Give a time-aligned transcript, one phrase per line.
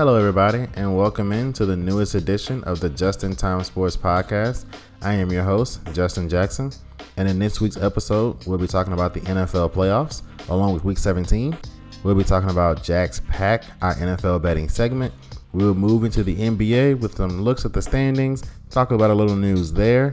[0.00, 3.98] Hello, everybody, and welcome in to the newest edition of the Just in Time Sports
[3.98, 4.64] Podcast.
[5.02, 6.72] I am your host, Justin Jackson,
[7.18, 10.96] and in this week's episode, we'll be talking about the NFL playoffs along with Week
[10.96, 11.54] 17.
[12.02, 15.12] We'll be talking about Jack's Pack, our NFL betting segment.
[15.52, 19.36] We'll move into the NBA with some looks at the standings, talk about a little
[19.36, 20.12] news there.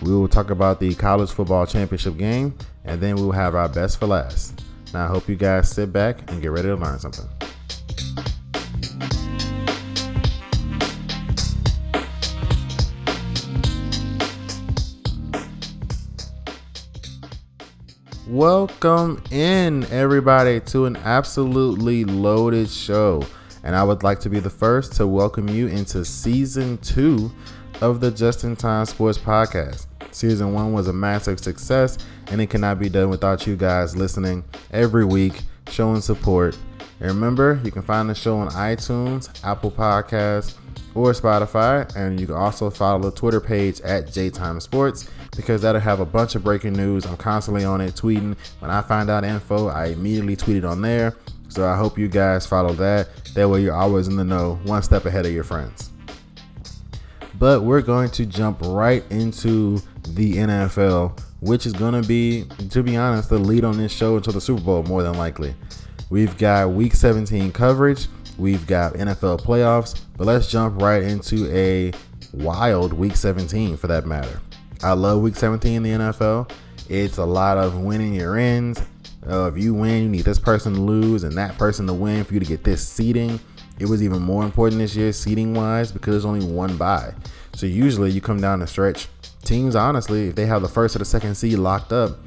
[0.00, 2.56] We will talk about the college football championship game,
[2.86, 4.64] and then we will have our best for last.
[4.94, 7.28] Now, I hope you guys sit back and get ready to learn something.
[18.28, 23.24] Welcome in, everybody, to an absolutely loaded show.
[23.62, 27.30] And I would like to be the first to welcome you into season two
[27.80, 29.86] of the Just in Time Sports Podcast.
[30.10, 31.98] Season one was a massive success,
[32.32, 36.58] and it cannot be done without you guys listening every week, showing support.
[36.98, 40.56] And remember, you can find the show on iTunes, Apple Podcasts,
[40.96, 41.94] or Spotify.
[41.94, 46.06] And you can also follow the Twitter page at JTime Sports because that'll have a
[46.06, 47.04] bunch of breaking news.
[47.04, 48.36] I'm constantly on it tweeting.
[48.60, 51.14] When I find out info, I immediately tweet it on there.
[51.48, 53.08] So I hope you guys follow that.
[53.34, 55.90] That way you're always in the know, one step ahead of your friends.
[57.38, 62.82] But we're going to jump right into the NFL, which is going to be, to
[62.82, 65.54] be honest, the lead on this show until the Super Bowl, more than likely.
[66.08, 68.06] We've got week 17 coverage,
[68.38, 71.92] we've got NFL playoffs, but let's jump right into a
[72.32, 74.40] wild week 17 for that matter.
[74.82, 76.50] I love week 17 in the NFL.
[76.88, 78.82] It's a lot of winning your ends.
[79.28, 82.24] Uh, if you win, you need this person to lose and that person to win
[82.24, 83.40] for you to get this seating.
[83.78, 87.12] It was even more important this year, seating wise, because there's only one bye.
[87.54, 89.08] So usually you come down the stretch.
[89.42, 92.18] Teams, honestly, if they have the first or the second seed locked up,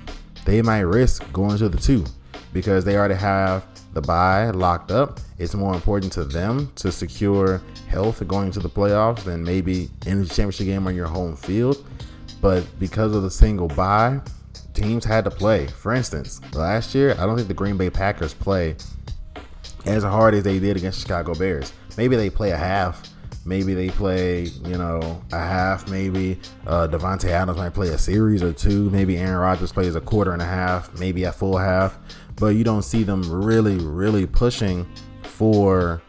[0.45, 2.05] they might risk going to the two
[2.53, 5.19] because they already have the bye locked up.
[5.37, 10.21] It's more important to them to secure health going to the playoffs than maybe in
[10.21, 11.85] the championship game on your home field.
[12.41, 14.21] But because of the single bye,
[14.73, 15.67] teams had to play.
[15.67, 18.75] For instance, last year, I don't think the Green Bay Packers play
[19.85, 21.73] as hard as they did against Chicago Bears.
[21.97, 23.03] Maybe they play a half.
[23.45, 25.89] Maybe they play, you know, a half.
[25.89, 28.89] Maybe uh, Davante Adams might play a series or two.
[28.89, 30.97] Maybe Aaron Rodgers plays a quarter and a half.
[30.99, 31.97] Maybe a full half.
[32.39, 34.87] But you don't see them really, really pushing
[35.23, 36.01] for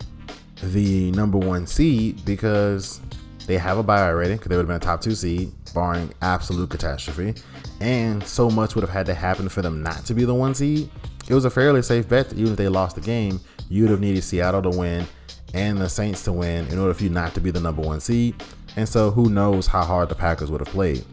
[0.63, 3.01] the number one seed because
[3.47, 6.13] they have a bye already because they would have been a top two seed, barring
[6.23, 7.35] absolute catastrophe.
[7.81, 10.55] And so much would have had to happen for them not to be the one
[10.55, 10.91] seed.
[11.29, 13.91] It was a fairly safe bet that even if they lost the game, you would
[13.91, 15.07] have needed Seattle to win
[15.55, 18.01] and the Saints to win in order for you not to be the number one
[18.01, 18.41] seed.
[18.77, 21.05] And so who knows how hard the Packers would have played.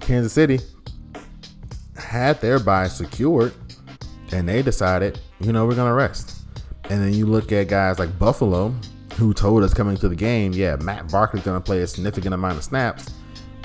[0.00, 0.60] Kansas City
[1.96, 3.54] had their bye secured
[4.32, 6.42] and they decided, you know, we're to rest.
[6.90, 8.74] And then you look at guys like Buffalo,
[9.14, 12.56] who told us coming to the game, yeah, Matt Barkley's to play a significant amount
[12.56, 13.10] of snaps.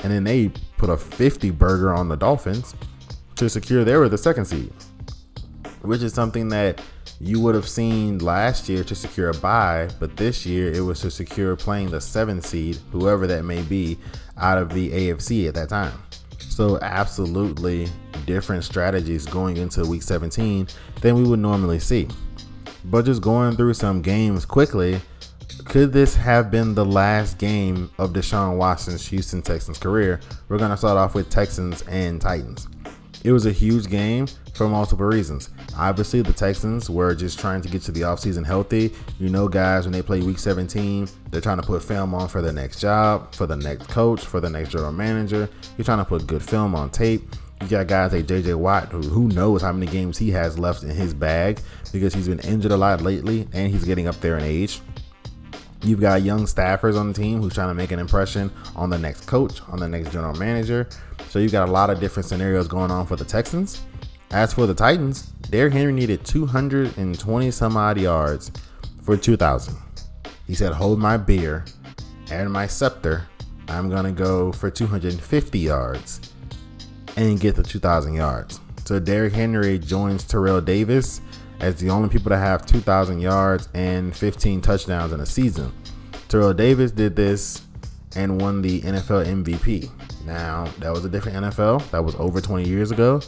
[0.04, 2.76] And then they put a 50 burger on the Dolphins
[3.36, 4.72] to secure they were the second seed,
[5.82, 6.82] which is something that
[7.20, 11.02] you would have seen last year to secure a bye, but this year it was
[11.02, 13.98] to secure playing the seventh seed, whoever that may be,
[14.38, 15.94] out of the AFC at that time.
[16.58, 17.88] So, absolutely
[18.26, 20.68] different strategies going into week 17
[21.02, 22.08] than we would normally see.
[22.86, 25.00] But just going through some games quickly,
[25.66, 30.20] could this have been the last game of Deshaun Watson's Houston Texans career?
[30.50, 32.68] We're going to start off with Texans and Titans.
[33.28, 35.50] It was a huge game for multiple reasons.
[35.78, 38.94] Obviously, the Texans were just trying to get to the offseason healthy.
[39.20, 42.42] You know, guys, when they play week 17, they're trying to put film on for
[42.42, 45.50] the next job, for the next coach, for the next general manager.
[45.78, 47.22] You're trying to put good film on tape.
[47.60, 50.84] You got guys like JJ Watt, who, who knows how many games he has left
[50.84, 51.60] in his bag
[51.92, 54.80] because he's been injured a lot lately and he's getting up there in age.
[55.84, 58.98] You've got young staffers on the team who's trying to make an impression on the
[58.98, 60.88] next coach, on the next general manager.
[61.30, 63.82] So you've got a lot of different scenarios going on for the Texans.
[64.32, 68.52] As for the Titans, Derrick Henry needed 220 some odd yards
[69.04, 69.76] for 2,000.
[70.46, 71.66] He said, Hold my beer
[72.32, 73.28] and my scepter.
[73.70, 76.34] I'm going to go for 250 yards
[77.18, 78.60] and get the 2,000 yards.
[78.86, 81.20] So Derrick Henry joins Terrell Davis
[81.60, 85.74] as the only people to have 2,000 yards and 15 touchdowns in a season.
[86.30, 87.62] Terrell Davis did this
[88.16, 89.90] and won the NFL MVP.
[90.28, 91.90] Now, that was a different NFL.
[91.92, 93.22] That was over 20 years ago.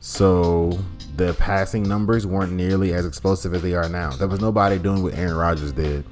[0.00, 0.78] So
[1.16, 4.10] the passing numbers weren't nearly as explosive as they are now.
[4.10, 6.04] There was nobody doing what Aaron Rodgers did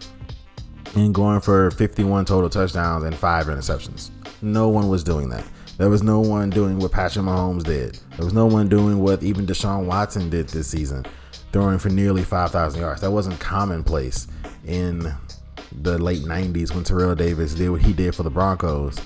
[0.96, 4.10] and going for 51 total touchdowns and five interceptions.
[4.40, 5.44] No one was doing that.
[5.76, 7.98] There was no one doing what Patrick Mahomes did.
[8.16, 11.04] There was no one doing what even Deshaun Watson did this season,
[11.52, 13.00] throwing for nearly 5,000 yards.
[13.02, 14.26] That wasn't commonplace
[14.64, 15.12] in
[15.82, 18.96] the late 90s when Terrell Davis did what he did for the Broncos.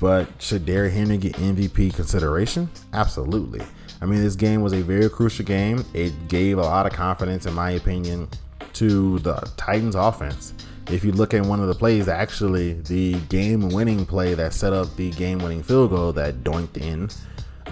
[0.00, 2.68] But should Derrick Henry get MVP consideration?
[2.92, 3.62] Absolutely.
[4.00, 5.84] I mean, this game was a very crucial game.
[5.94, 8.28] It gave a lot of confidence, in my opinion,
[8.74, 10.52] to the Titans offense.
[10.90, 14.72] If you look at one of the plays, actually, the game winning play that set
[14.72, 17.08] up the game winning field goal that doinked in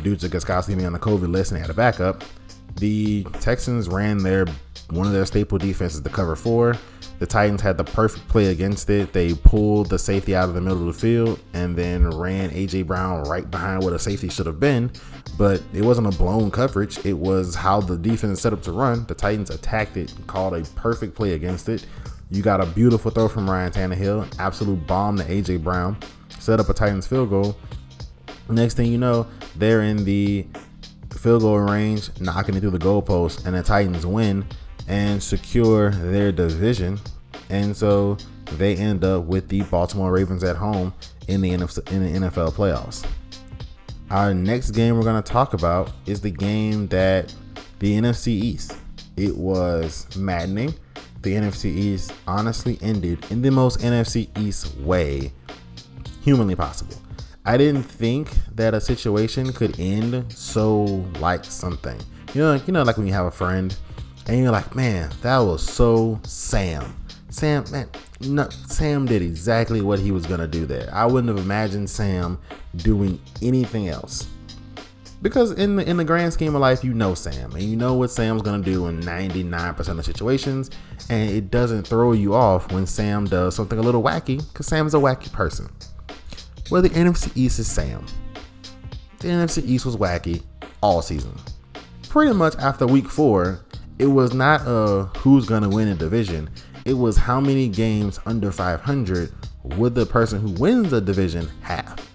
[0.03, 2.25] due to Gostkowski being on the COVID list and had a backup,
[2.77, 4.47] the Texans ran their
[4.91, 6.77] one of their staple defenses, the cover four.
[7.19, 9.13] The Titans had the perfect play against it.
[9.13, 12.89] They pulled the safety out of the middle of the field and then ran AJ
[12.89, 14.91] Brown right behind where the safety should have been.
[15.39, 16.99] But it wasn't a blown coverage.
[17.07, 19.07] It was how the defense set up to run.
[19.07, 21.87] The Titans attacked it, called a perfect play against it.
[22.31, 25.97] You got a beautiful throw from Ryan Tannehill, absolute bomb to AJ Brown,
[26.41, 27.57] set up a Titans field goal.
[28.49, 30.47] Next thing you know, they're in the
[31.23, 34.45] field goal range, knocking it through the goalpost, and the Titans win
[34.89, 36.99] and secure their division.
[37.49, 38.17] And so
[38.57, 40.93] they end up with the Baltimore Ravens at home
[41.29, 43.07] in the NFL, in the NFL playoffs.
[44.11, 47.33] Our next game we're going to talk about is the game that
[47.79, 48.77] the NFC East.
[49.17, 50.75] It was maddening.
[51.21, 55.33] The NFC East honestly ended in the most NFC East way
[56.23, 56.97] humanly possible.
[57.45, 60.85] I didn't think that a situation could end so
[61.19, 62.01] like something.
[62.35, 63.77] You know, you know, like when you have a friend
[64.29, 66.97] and you're like, man, that was so Sam.
[67.31, 67.89] Sam, man,
[68.21, 70.89] no, Sam did exactly what he was gonna do there.
[70.93, 72.39] I wouldn't have imagined Sam
[72.77, 74.29] doing anything else.
[75.21, 77.95] Because in the in the grand scheme of life, you know Sam, and you know
[77.95, 80.71] what Sam's gonna do in 99% of situations,
[81.11, 84.95] and it doesn't throw you off when Sam does something a little wacky, because Sam's
[84.95, 85.69] a wacky person.
[86.73, 88.03] Well, the NFC East is Sam.
[89.19, 90.43] The NFC East was wacky
[90.83, 91.35] all season.
[92.09, 93.61] Pretty much after week four,
[93.99, 96.49] it was not a who's gonna win a division.
[96.87, 99.31] It was how many games under 500
[99.65, 102.09] would the person who wins the division have.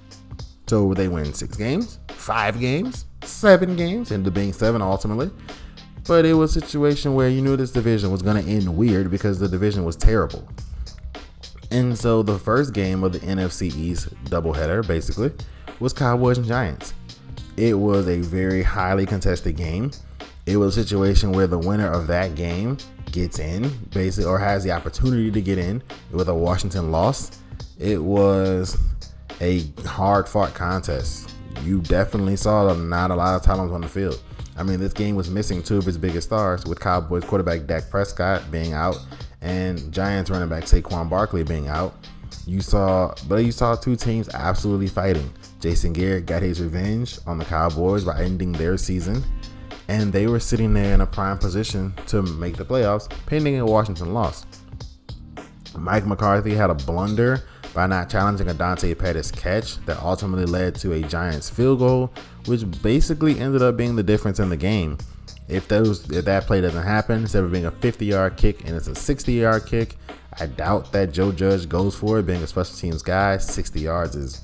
[0.66, 5.30] So would they win six games, five games, seven games, ended up being seven ultimately.
[6.08, 9.38] But it was a situation where you knew this division was gonna end weird because
[9.38, 10.50] the division was terrible.
[11.72, 15.32] And so the first game of the NFC East doubleheader, basically,
[15.80, 16.94] was Cowboys and Giants.
[17.58, 19.92] It was a very highly contested game
[20.48, 22.78] it was a situation where the winner of that game
[23.12, 27.42] gets in, basically, or has the opportunity to get in with a Washington loss.
[27.78, 28.78] It was
[29.42, 31.34] a hard fought contest.
[31.64, 34.24] You definitely saw not a lot of talent on the field.
[34.56, 37.90] I mean, this game was missing two of its biggest stars, with Cowboys quarterback Dak
[37.90, 38.98] Prescott being out
[39.42, 41.96] and Giants running back Saquon Barkley being out.
[42.46, 45.32] You saw, but you saw two teams absolutely fighting.
[45.60, 49.24] Jason Garrett got his revenge on the Cowboys by ending their season
[49.88, 53.66] and they were sitting there in a prime position to make the playoffs, pending a
[53.66, 54.46] Washington loss.
[55.78, 57.44] Mike McCarthy had a blunder
[57.74, 62.12] by not challenging a Dante Pettis catch that ultimately led to a Giants field goal,
[62.46, 64.98] which basically ended up being the difference in the game.
[65.48, 68.88] If those if that play doesn't happen, instead of being a 50-yard kick and it's
[68.88, 69.96] a 60-yard kick,
[70.40, 72.26] I doubt that Joe Judge goes for it.
[72.26, 74.44] Being a special teams guy, 60 yards is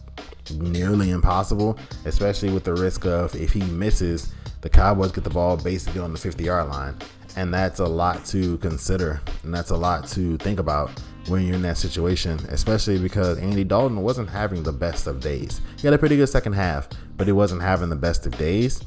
[0.59, 5.57] nearly impossible, especially with the risk of if he misses the Cowboys get the ball
[5.57, 6.95] basically on the 50 yard line.
[7.35, 9.21] And that's a lot to consider.
[9.43, 10.91] And that's a lot to think about
[11.27, 15.61] when you're in that situation, especially because Andy Dalton wasn't having the best of days.
[15.77, 18.81] He had a pretty good second half, but he wasn't having the best of days.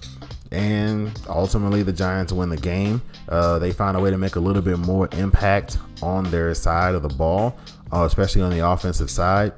[0.53, 3.03] And ultimately, the Giants win the game.
[3.29, 6.95] Uh, they find a way to make a little bit more impact on their side
[6.95, 7.57] of the ball,
[7.93, 9.53] uh, especially on the offensive side.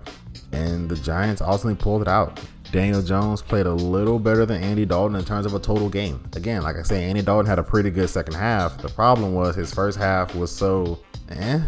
[0.52, 2.40] And the Giants ultimately pulled it out.
[2.70, 6.22] Daniel Jones played a little better than Andy Dalton in terms of a total game.
[6.36, 8.76] Again, like I say, Andy Dalton had a pretty good second half.
[8.78, 10.98] The problem was his first half was so
[11.30, 11.60] eh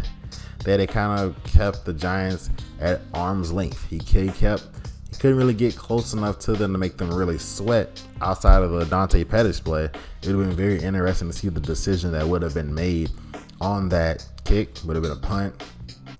[0.63, 2.49] that it kind of kept the Giants
[2.79, 3.87] at arm's length.
[3.89, 4.70] He, kept
[5.19, 8.85] couldn't really get close enough to them to make them really sweat outside of the
[8.85, 9.85] Dante Pettis play.
[9.85, 13.11] It would have been very interesting to see the decision that would have been made
[13.59, 14.69] on that kick.
[14.85, 15.63] Would have been a punt.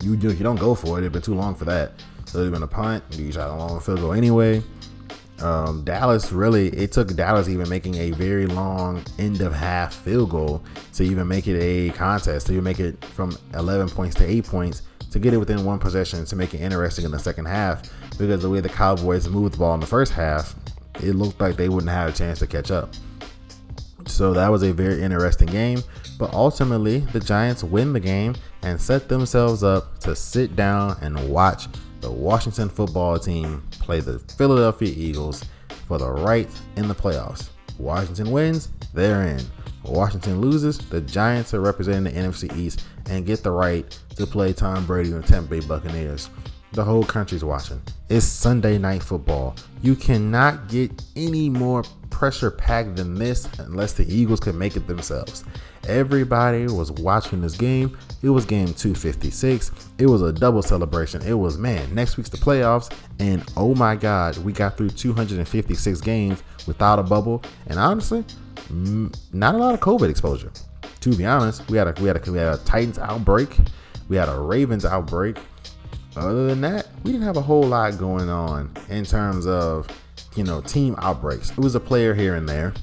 [0.02, 1.02] You do you don't go for it.
[1.02, 1.94] It'd been too long for that.
[2.26, 3.04] So it'd been a punt.
[3.12, 4.64] You shot a long field goal anyway.
[5.42, 10.30] Um, Dallas really, it took Dallas even making a very long end of half field
[10.30, 14.30] goal to even make it a contest, to even make it from 11 points to
[14.30, 17.46] 8 points, to get it within one possession, to make it interesting in the second
[17.46, 17.84] half.
[18.18, 20.56] Because the way the Cowboys moved the ball in the first half,
[20.96, 22.94] it looked like they wouldn't have a chance to catch up.
[24.08, 25.84] So that was a very interesting game.
[26.18, 31.30] But ultimately, the Giants win the game and set themselves up to sit down and
[31.30, 31.68] watch
[32.02, 35.44] the Washington football team play the Philadelphia Eagles
[35.88, 37.50] for the right in the playoffs.
[37.78, 39.42] Washington wins, they're in.
[39.84, 44.54] Washington loses, the Giants are representing the NFC East and get the right to play
[44.54, 46.30] Tom Brady and the Tampa Bay Buccaneers.
[46.74, 47.82] The whole country's watching.
[48.08, 49.56] It's Sunday night football.
[49.82, 54.88] You cannot get any more pressure packed than this unless the Eagles can make it
[54.88, 55.44] themselves.
[55.88, 57.98] Everybody was watching this game.
[58.22, 59.72] It was game 256.
[59.98, 61.22] It was a double celebration.
[61.24, 62.94] It was, man, next week's the playoffs.
[63.20, 67.44] And oh my God, we got through 256 games without a bubble.
[67.68, 68.24] And honestly,
[68.56, 70.52] mm, not a lot of COVID exposure.
[71.02, 73.58] To be honest, we had a we had a we had a Titans outbreak,
[74.12, 75.38] we had a Ravens outbreak.
[76.18, 79.88] Other than that, we didn't have a whole lot going on in terms of
[80.36, 81.52] you know team outbreaks.
[81.52, 82.74] It was a player here and there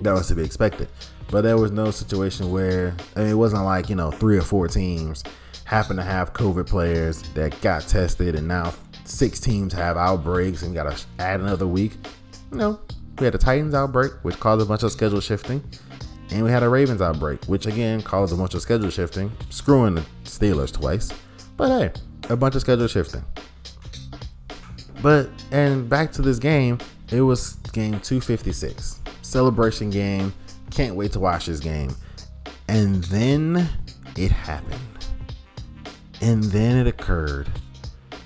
[0.00, 0.88] that was to be expected,
[1.32, 4.42] but there was no situation where I mean, it wasn't like you know three or
[4.42, 5.24] four teams
[5.64, 8.72] happen to have COVID players that got tested, and now
[9.04, 11.94] six teams have outbreaks and got to add another week.
[12.52, 12.78] No,
[13.18, 15.64] we had a Titans outbreak, which caused a bunch of schedule shifting.
[16.30, 19.94] And we had a Ravens outbreak, which again caused a bunch of schedule shifting, screwing
[19.94, 21.12] the Steelers twice.
[21.56, 23.24] But hey, a bunch of schedule shifting.
[25.02, 26.78] But, and back to this game,
[27.10, 29.00] it was game 256.
[29.22, 30.34] Celebration game.
[30.70, 31.94] Can't wait to watch this game.
[32.68, 33.68] And then
[34.16, 34.80] it happened.
[36.20, 37.48] And then it occurred.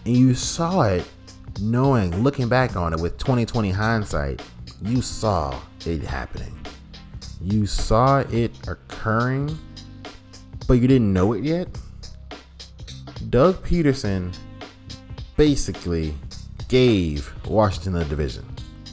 [0.05, 1.09] And you saw it
[1.61, 4.43] knowing, looking back on it with 2020 hindsight,
[4.81, 6.59] you saw it happening.
[7.43, 9.59] You saw it occurring,
[10.69, 11.69] but you didn't know it yet.
[13.31, 14.35] Doug Pederson
[15.37, 16.15] basically
[16.69, 18.45] gave Washington the division,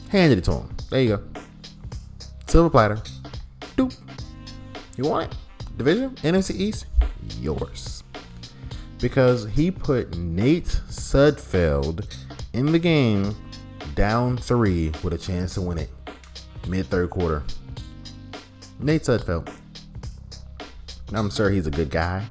[0.08, 0.76] handed it to him.
[0.90, 1.22] There you go.
[2.46, 2.96] Silver platter.
[3.76, 3.96] Doop.
[4.96, 5.38] You want it?
[5.76, 6.10] Division?
[6.16, 6.86] NFC East?
[7.38, 8.02] Yours.
[8.98, 12.12] Because he put Nate Sudfeld
[12.52, 13.34] in the game
[13.94, 15.90] down three with a chance to win it
[16.66, 17.42] mid third quarter.
[18.82, 19.52] Nate Sudfeld.
[21.12, 22.26] I'm sure he's a good guy.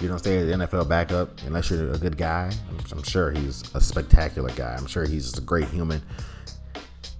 [0.00, 2.50] You don't stay at the NFL backup unless you're a good guy.
[2.68, 4.74] I'm, I'm sure he's a spectacular guy.
[4.74, 6.02] I'm sure he's just a great human.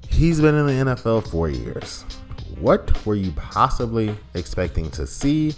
[0.08, 2.04] He's been in the NFL for years.
[2.58, 5.54] What were you possibly expecting to see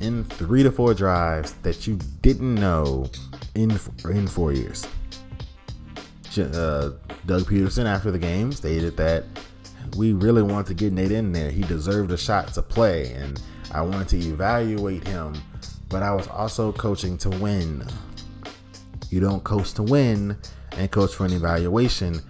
[0.00, 3.10] in three to four drives that you didn't know
[3.54, 3.78] in
[4.08, 4.86] in four years?
[6.38, 6.92] Uh,
[7.26, 9.24] Doug Pederson after the game, stated that
[9.96, 11.50] we really wanted to get Nate in there.
[11.50, 13.40] He deserved a shot to play, and
[13.72, 15.34] I wanted to evaluate him,
[15.88, 17.86] but I was also coaching to win.
[19.10, 20.36] You don't coach to win
[20.72, 22.20] and coach for an evaluation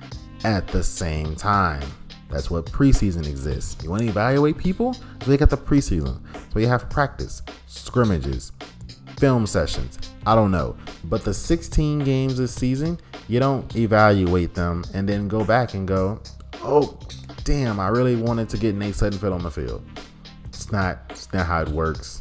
[0.44, 1.82] at the same time.
[2.28, 3.82] That's what preseason exists.
[3.84, 4.94] You want to evaluate people?
[5.22, 6.18] So you got the preseason.
[6.52, 8.52] So you have practice, scrimmages,
[9.18, 9.98] film sessions.
[10.26, 10.76] I don't know.
[11.04, 15.86] But the 16 games this season, you don't evaluate them and then go back and
[15.86, 16.20] go,
[16.62, 16.98] oh,
[17.44, 19.84] damn, I really wanted to get Nate Sudfeld on the field.
[20.46, 22.20] It's not, it's not how it works.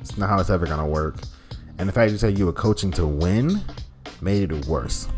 [0.00, 1.16] It's not how it's ever gonna work.
[1.78, 3.60] And the fact you said you were coaching to win
[4.20, 5.08] made it worse.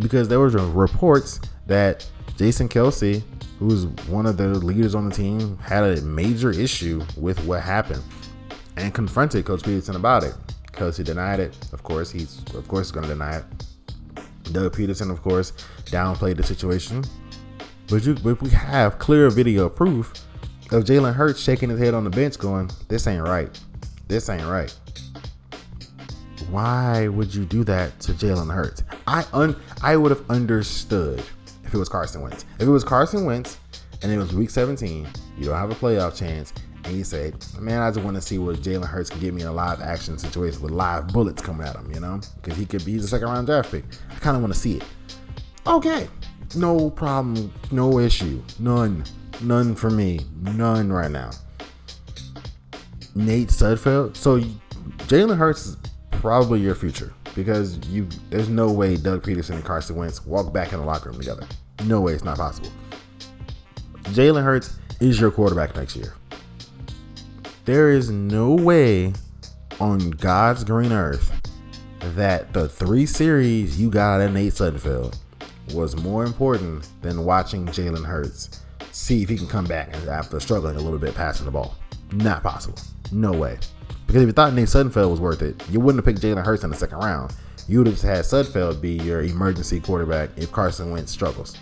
[0.00, 3.22] Because there was reports that Jason Kelce,
[3.58, 8.02] who's one of the leaders on the team, had a major issue with what happened
[8.76, 10.34] and confronted Coach Pederson about it.
[10.72, 11.56] Kelce denied it.
[11.72, 13.44] Of course, he's of course going to deny it.
[14.52, 15.52] Doug Pederson, of course,
[15.86, 17.04] downplayed the situation.
[17.88, 20.12] But, you, but we have clear video proof
[20.70, 23.48] of Jalen Hurts shaking his head on the bench, going, "This ain't right.
[24.08, 24.74] This ain't right."
[26.50, 28.82] Why would you do that to Jalen Hurts?
[29.06, 31.22] I un I would have understood
[31.64, 32.44] if it was Carson Wentz.
[32.58, 33.58] If it was Carson Wentz
[34.02, 35.06] and it was Week 17,
[35.38, 36.52] you don't have a playoff chance,
[36.84, 39.42] and you say, "Man, I just want to see what Jalen Hurts can get me
[39.42, 42.66] in a live action situation with live bullets coming at him," you know, because he
[42.66, 43.84] could be the second round draft pick.
[44.10, 44.84] I kind of want to see it.
[45.66, 46.08] Okay,
[46.56, 49.04] no problem, no issue, none,
[49.42, 51.30] none for me, none right now.
[53.14, 54.16] Nate Sudfeld.
[54.16, 54.40] So
[55.08, 55.76] Jalen Hurts is
[56.10, 60.72] probably your future because you there's no way Doug Pederson and Carson Wentz walk back
[60.72, 61.46] in the locker room together.
[61.84, 62.70] No way, it's not possible.
[64.04, 66.14] Jalen Hurts is your quarterback next year.
[67.64, 69.12] There is no way
[69.80, 71.32] on God's green earth
[72.00, 75.18] that the three series you got at Nate Sudfeld
[75.72, 80.76] was more important than watching Jalen Hurts see if he can come back after struggling
[80.76, 81.76] a little bit passing the ball.
[82.12, 82.78] Not possible.
[83.12, 83.58] No way.
[84.06, 86.64] Because if you thought Nate Sudfeld was worth it, you wouldn't have picked Jalen Hurts
[86.64, 87.34] in the second round.
[87.68, 91.56] You would have had Sudfeld be your emergency quarterback if Carson Wentz struggles.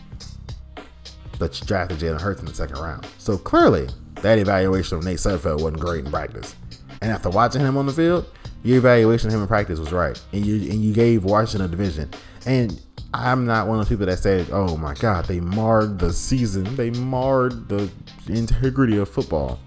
[1.38, 3.06] But you drafted Jalen Hurts in the second round.
[3.18, 3.88] So clearly,
[4.22, 6.54] that evaluation of Nate Sudfeld wasn't great in practice.
[7.02, 8.26] And after watching him on the field,
[8.62, 10.20] your evaluation of him in practice was right.
[10.32, 12.10] And you and you gave Washington a division.
[12.46, 12.80] And
[13.18, 16.76] I'm not one of those people that said, "Oh my God, they marred the season.
[16.76, 17.90] They marred the
[18.28, 19.58] integrity of football."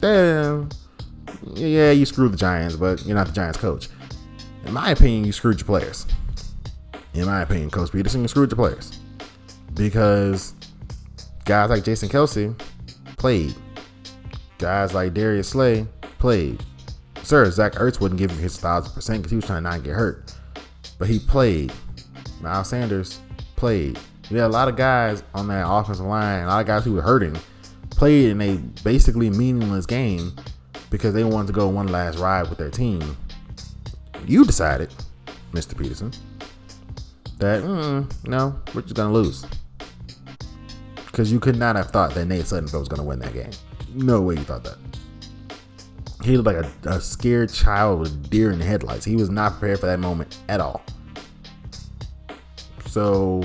[0.00, 0.68] Damn,
[1.54, 3.88] yeah, you screwed the Giants, but you're not the Giants coach.
[4.64, 6.06] In my opinion, you screwed your players.
[7.14, 8.98] In my opinion, Coach Pederson, you screwed your players
[9.74, 10.54] because
[11.44, 12.58] guys like Jason Kelce
[13.16, 13.54] played.
[14.58, 15.86] Guys like Darius Slay
[16.18, 16.62] played.
[17.22, 19.82] Sir, Zach Ertz wouldn't give you his thousand percent because he was trying to not
[19.82, 20.34] get hurt,
[20.98, 21.72] but he played.
[22.42, 23.20] Miles Sanders
[23.56, 23.98] played.
[24.30, 26.94] We had a lot of guys on that offensive line, a lot of guys who
[26.94, 27.36] were hurting,
[27.90, 30.32] played in a basically meaningless game
[30.90, 33.16] because they wanted to go one last ride with their team.
[34.26, 34.92] You decided,
[35.52, 35.74] Mr.
[35.74, 36.16] Pederson,
[37.38, 39.44] that mm, no, we're just gonna lose
[41.06, 43.50] because you could not have thought that Nate Sudfeld was gonna win that game.
[43.94, 44.78] No way you thought that.
[46.24, 49.04] He looked like a, a scared child with deer in the headlights.
[49.04, 50.82] He was not prepared for that moment at all.
[52.92, 53.40] So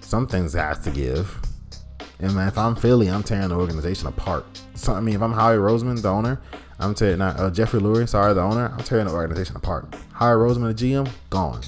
[0.00, 1.38] some things have to give.
[2.18, 4.44] And man, if I'm Philly, I'm tearing the organization apart.
[4.74, 6.40] So I mean, if I'm Howie Roseman, the owner,
[6.80, 9.94] I'm tearing uh, Jeffrey Lurie, sorry, the owner, I'm tearing the organization apart.
[10.12, 11.60] Howie Roseman, the GM, gone.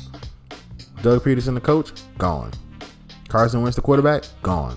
[1.00, 2.50] Doug Pederson, the coach, gone.
[3.28, 4.76] Carson Wentz, the quarterback, gone.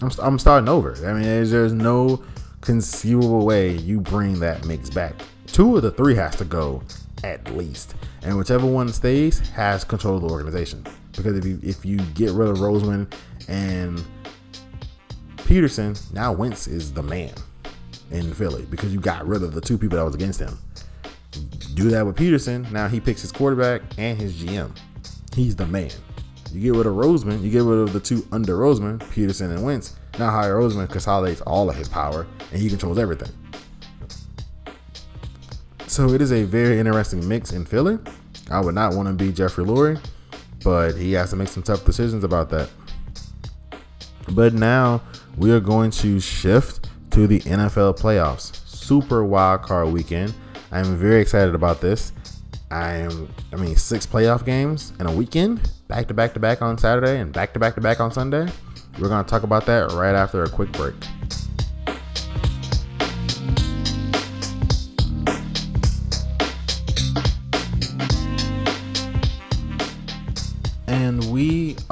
[0.00, 0.96] I'm, I'm starting over.
[1.06, 2.24] I mean, there's, there's no
[2.62, 5.16] conceivable way you bring that mix back.
[5.48, 6.82] Two of the three has to go
[7.24, 10.84] at least, and whichever one stays has control of the organization.
[11.16, 13.12] Because if you if you get rid of Roseman
[13.48, 14.02] and
[15.36, 17.32] Pederson, now Wentz is the man
[18.10, 20.58] in Philly because you got rid of the two people that was against him.
[21.74, 24.76] Do that with Pederson, now he picks his quarterback and his GM.
[25.34, 25.90] He's the man.
[26.52, 29.62] You get rid of Roseman, you get rid of the two under Roseman, Pederson and
[29.62, 29.96] Wentz.
[30.18, 33.30] Now Howie Roseman consolidates all of his power and he controls everything.
[35.88, 37.98] So it is a very interesting mix and Philly.
[38.50, 39.98] I would not want to be Jeffrey Lurie,
[40.62, 42.68] but he has to make some tough decisions about that.
[44.32, 45.00] But now
[45.38, 48.54] we are going to shift to the NFL playoffs.
[48.68, 50.34] Super wild card weekend.
[50.70, 52.12] I'm very excited about this.
[52.70, 56.60] I am, I mean, six playoff games in a weekend, back to back to back
[56.60, 58.46] on Saturday and back to back to back on Sunday.
[59.00, 60.94] We're going to talk about that right after a quick break.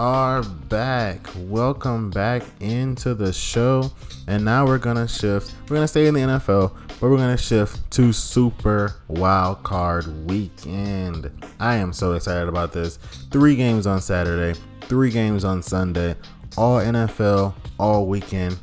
[0.06, 1.26] Are back.
[1.36, 3.90] Welcome back into the show.
[4.28, 5.56] And now we're going to shift.
[5.62, 9.64] We're going to stay in the NFL, but we're going to shift to Super Wild
[9.64, 11.32] Card Weekend.
[11.58, 12.98] I am so excited about this.
[13.32, 16.14] Three games on Saturday, three games on Sunday,
[16.56, 18.56] all NFL, all weekend.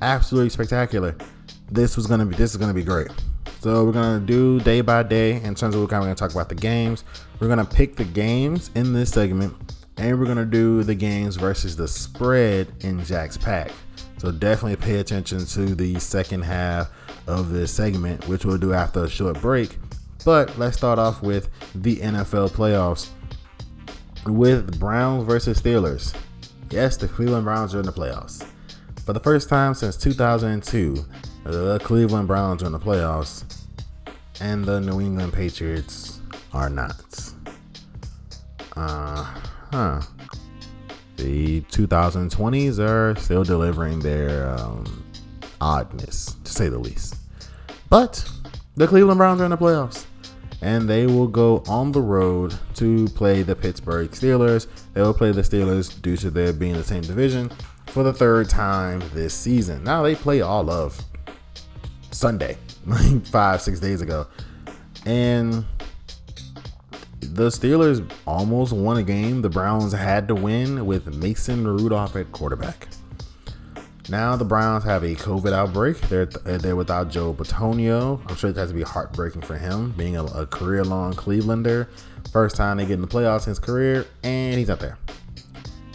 [0.00, 1.16] Absolutely spectacular.
[1.72, 3.10] This was going to be this is going to be great.
[3.60, 6.48] So we're gonna do day by day in terms of what we're gonna talk about
[6.48, 7.02] the games.
[7.40, 9.52] We're gonna pick the games in this segment,
[9.98, 13.72] and we're gonna do the games versus the spread in Jack's pack.
[14.18, 16.90] So definitely pay attention to the second half
[17.26, 19.78] of this segment, which we'll do after a short break.
[20.24, 23.10] But let's start off with the NFL playoffs
[24.26, 26.14] with Browns versus Steelers.
[26.70, 28.44] Yes, the Cleveland Browns are in the playoffs.
[29.04, 31.04] For the first time since 2002,
[31.44, 33.44] the Cleveland Browns are in the playoffs,
[34.40, 36.20] and the New England Patriots
[36.52, 37.32] are not.
[38.76, 39.34] Uh
[39.72, 40.00] huh.
[41.16, 45.04] The 2020s are still delivering their um,
[45.60, 47.16] oddness, to say the least.
[47.90, 48.24] But
[48.76, 50.06] the Cleveland Browns are in the playoffs,
[50.62, 54.68] and they will go on the road to play the Pittsburgh Steelers.
[54.94, 57.50] They will play the Steelers due to their being the same division
[57.86, 59.82] for the third time this season.
[59.82, 61.02] Now they play all of
[62.10, 64.26] Sunday, like five, six days ago.
[65.06, 65.64] And
[67.34, 72.32] the Steelers almost won a game the Browns had to win with Mason Rudolph at
[72.32, 72.88] quarterback.
[74.08, 76.00] Now the Browns have a COVID outbreak.
[76.02, 78.20] They're uh, they're without Joe Bitonio.
[78.28, 81.88] I'm sure it has to be heartbreaking for him, being a, a career-long Clevelander.
[82.32, 84.96] First time they get in the playoffs in his career, and he's not there.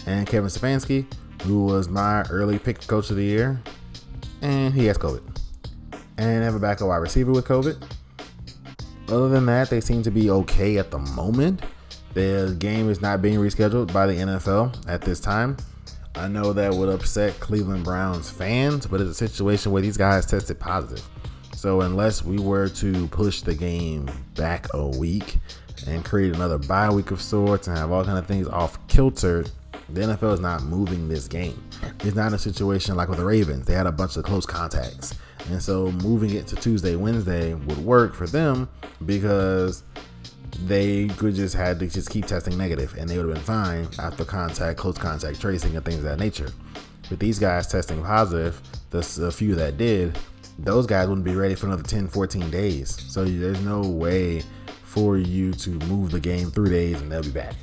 [0.06, 1.12] And Kevin Stefanski,
[1.44, 3.60] who was my early pick coach of the year,
[4.42, 5.22] and he has COVID.
[6.18, 7.84] And have a backup wide receiver with COVID.
[9.10, 11.62] Other than that, they seem to be okay at the moment.
[12.14, 15.58] The game is not being rescheduled by the NFL at this time.
[16.16, 20.28] I know that would upset Cleveland Browns fans, but it's a situation where these guys
[20.28, 21.04] tested positive.
[21.56, 25.38] So unless we were to push the game back a week
[25.88, 29.46] and create another bye week of sorts and have all kind of things off kilter,
[29.90, 31.62] the NFL is not moving this game.
[32.02, 33.66] It's not a situation like with the Ravens.
[33.66, 35.16] They had a bunch of close contacts.
[35.50, 38.70] And so moving it to Tuesday, Wednesday would work for them
[39.06, 39.84] because
[40.66, 43.88] they could just had to just keep testing negative and they would have been fine
[44.00, 46.50] after contact, close contact tracing and things of that nature.
[47.10, 50.18] With these guys testing positive, the, few that did,
[50.60, 53.02] those guys wouldn't be ready for another 10, 14 days.
[53.12, 54.44] So there's no way
[54.84, 57.56] for you to move the game three days and they'll be back.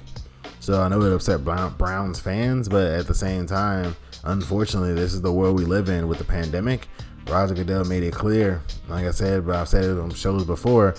[0.58, 5.22] So I know it upset Browns fans, but at the same time, unfortunately, this is
[5.22, 6.86] the world we live in with the pandemic.
[7.30, 10.94] Roger Goodell made it clear, like I said, but I've said it on shows before,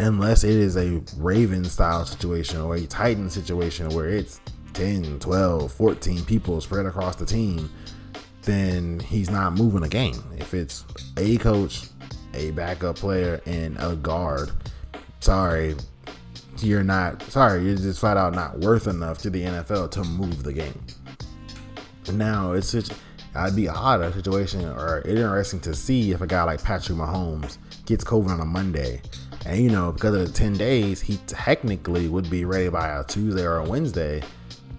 [0.00, 4.40] unless it is a Raven style situation or a Titan situation where it's
[4.74, 7.70] 10, 12, 14 people spread across the team,
[8.42, 10.22] then he's not moving a game.
[10.38, 10.84] If it's
[11.16, 11.84] a coach,
[12.34, 14.50] a backup player, and a guard,
[15.20, 15.76] sorry,
[16.58, 20.42] you're not sorry, you're just flat out not worth enough to the NFL to move
[20.42, 20.80] the game.
[22.12, 22.92] Now it's just
[23.34, 27.58] I'd be odd a situation or interesting to see if a guy like Patrick Mahomes
[27.86, 29.00] gets COVID on a Monday.
[29.46, 33.04] And you know, because of the 10 days, he technically would be ready by a
[33.04, 34.22] Tuesday or a Wednesday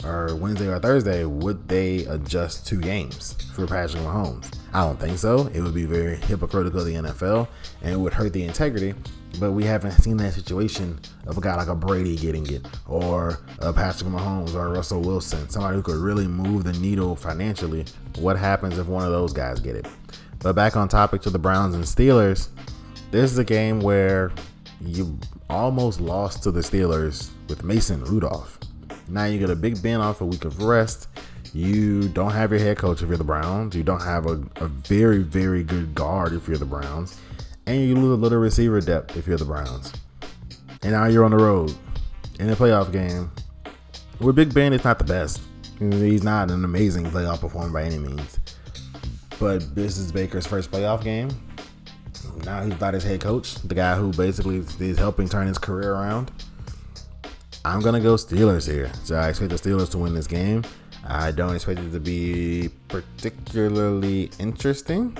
[0.05, 1.25] or Wednesday or Thursday.
[1.25, 4.55] Would they adjust two games for Patrick Mahomes?
[4.73, 5.47] I don't think so.
[5.47, 7.47] It would be very hypocritical of the NFL
[7.81, 8.93] and it would hurt the integrity
[9.39, 13.39] but we haven't seen that situation of a guy like a Brady getting it, or
[13.59, 17.85] a Patrick Mahomes, or Russell Wilson, somebody who could really move the needle financially.
[18.19, 19.87] What happens if one of those guys get it?
[20.39, 22.49] But back on topic to the Browns and Steelers,
[23.11, 24.31] this is a game where
[24.81, 25.17] you
[25.49, 28.59] almost lost to the Steelers with Mason Rudolph.
[29.07, 31.07] Now you get a Big Ben off a week of rest.
[31.53, 33.75] You don't have your head coach if you're the Browns.
[33.75, 37.19] You don't have a, a very, very good guard if you're the Browns
[37.65, 39.93] and you lose a little receiver depth if you're the Browns.
[40.81, 41.73] And now you're on the road
[42.39, 43.31] in a playoff game
[44.19, 45.41] where Big Ben is not the best.
[45.79, 48.39] He's not an amazing playoff performer by any means.
[49.39, 51.29] But this is Baker's first playoff game.
[52.45, 55.93] Now he's not his head coach, the guy who basically is helping turn his career
[55.93, 56.31] around.
[57.65, 58.91] I'm gonna go Steelers here.
[59.03, 60.63] So I expect the Steelers to win this game.
[61.05, 65.17] I don't expect it to be particularly interesting.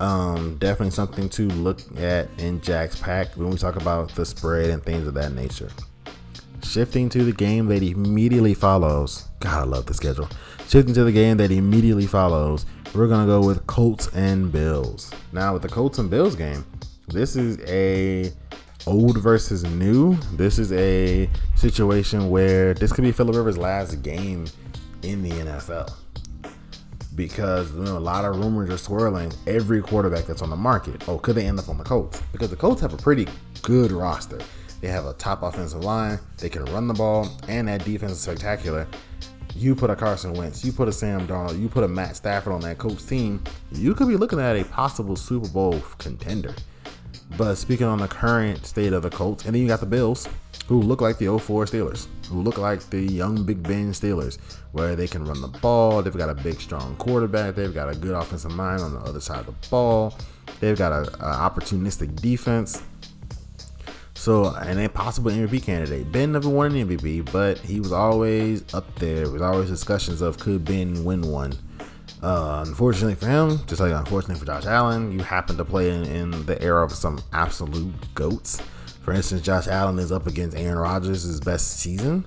[0.00, 4.70] Um, definitely something to look at in Jack's pack when we talk about the spread
[4.70, 5.70] and things of that nature.
[6.62, 9.28] Shifting to the game that immediately follows.
[9.40, 10.28] God, I love the schedule.
[10.68, 15.12] Shifting to the game that immediately follows, we're gonna go with Colts and Bills.
[15.32, 16.64] Now, with the Colts and Bills game,
[17.08, 18.32] this is a
[18.86, 20.16] old versus new.
[20.32, 24.46] This is a situation where this could be Philip Rivers' last game
[25.02, 25.92] in the NFL
[27.14, 31.08] because you know, a lot of rumors are swirling every quarterback that's on the market.
[31.08, 32.22] Oh, could they end up on the Colts?
[32.32, 33.26] Because the Colts have a pretty
[33.62, 34.38] good roster.
[34.80, 38.20] They have a top offensive line, they can run the ball, and that defense is
[38.20, 38.86] spectacular.
[39.54, 42.52] You put a Carson Wentz, you put a Sam Darnold, you put a Matt Stafford
[42.52, 43.42] on that Colts team,
[43.72, 46.54] you could be looking at a possible Super Bowl contender.
[47.36, 50.28] But speaking on the current state of the Colts, and then you got the Bills,
[50.70, 54.38] who look like the 04 Steelers, who look like the young Big Ben Steelers,
[54.70, 56.00] where they can run the ball.
[56.00, 57.56] They've got a big, strong quarterback.
[57.56, 60.16] They've got a good offensive mind on the other side of the ball.
[60.60, 62.84] They've got an opportunistic defense.
[64.14, 66.12] So, and a possible MVP candidate.
[66.12, 69.24] Ben never won an MVP, but he was always up there.
[69.24, 71.52] There was always discussions of could Ben win one.
[72.22, 76.04] Uh, unfortunately for him, just like unfortunately for Josh Allen, you happen to play in,
[76.04, 78.62] in the era of some absolute goats.
[79.00, 82.24] For instance, Josh Allen is up against Aaron Rodgers' best season.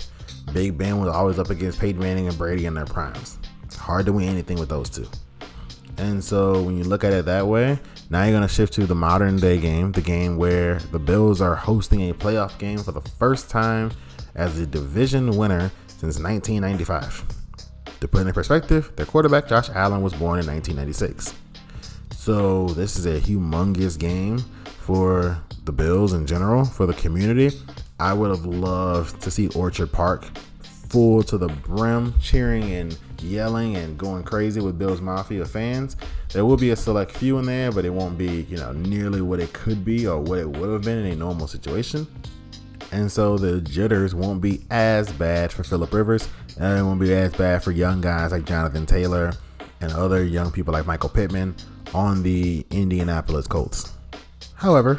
[0.53, 3.37] Big Ben was always up against Peyton Manning and Brady in their primes.
[3.77, 5.07] Hard to win anything with those two.
[5.97, 8.85] And so when you look at it that way, now you're going to shift to
[8.85, 12.91] the modern day game, the game where the Bills are hosting a playoff game for
[12.91, 13.91] the first time
[14.35, 17.25] as a division winner since 1995.
[17.99, 21.33] To put it in perspective, their quarterback, Josh Allen, was born in 1996.
[22.11, 24.43] So this is a humongous game
[24.83, 27.57] for the Bills in general, for the community.
[27.99, 30.25] I would have loved to see Orchard Park
[30.89, 35.95] full to the brim, cheering and yelling and going crazy with Bills Mafia fans.
[36.33, 39.21] There will be a select few in there, but it won't be, you know, nearly
[39.21, 42.05] what it could be or what it would have been in a normal situation.
[42.91, 46.27] And so the jitters won't be as bad for Philip Rivers,
[46.59, 49.33] and it won't be as bad for young guys like Jonathan Taylor
[49.81, 51.55] and other young people like Michael Pittman
[51.93, 53.93] on the Indianapolis Colts.
[54.63, 54.97] However,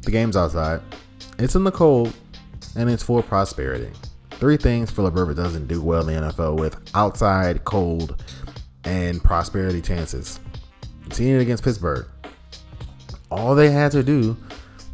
[0.00, 0.80] the game's outside,
[1.38, 2.14] it's in the cold,
[2.76, 3.90] and it's for prosperity.
[4.30, 8.24] Three things Philip Rivers doesn't do well in the NFL with outside, cold,
[8.84, 10.40] and prosperity chances.
[11.10, 12.06] Seen it against Pittsburgh.
[13.30, 14.34] All they had to do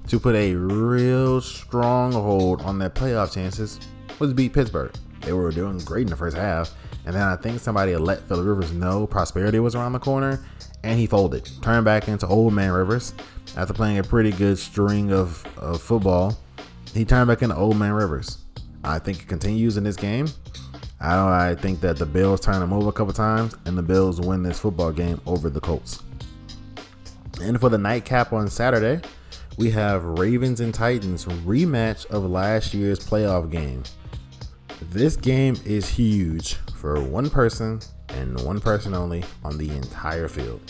[0.08, 3.78] to put a real strong hold on their playoff chances
[4.18, 4.92] was beat Pittsburgh.
[5.20, 6.74] They were doing great in the first half,
[7.06, 10.44] and then I think somebody let Philip Rivers know prosperity was around the corner,
[10.82, 13.14] and he folded, turned back into old man Rivers
[13.56, 16.38] after playing a pretty good string of, of football.
[16.94, 18.38] He turned back into old man Rivers.
[18.84, 20.28] I think he continues in this game.
[21.00, 21.50] I.
[21.50, 24.42] I think that the Bills turn him over a couple times, and the Bills win
[24.42, 26.02] this football game over the Colts.
[27.40, 29.00] And for the nightcap on Saturday,
[29.56, 33.82] we have Ravens and Titans rematch of last year's playoff game.
[34.90, 40.60] This game is huge for one person and one person only on the entire field,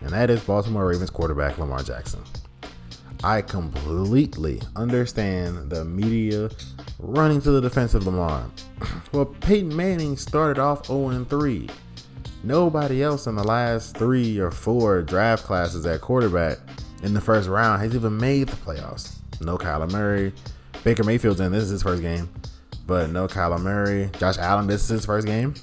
[0.00, 2.22] and that is Baltimore Ravens quarterback Lamar Jackson.
[3.24, 6.50] I completely understand the media
[6.98, 8.50] running to the defense of Lamar.
[9.12, 11.68] well, Peyton Manning started off 0 3.
[12.44, 16.58] Nobody else in the last three or four draft classes at quarterback
[17.04, 19.16] in the first round has even made the playoffs.
[19.40, 20.32] No Kyler Murray.
[20.82, 21.52] Baker Mayfield's in.
[21.52, 22.28] This is his first game.
[22.86, 24.10] But no Kyler Murray.
[24.18, 25.54] Josh Allen, this is his first game.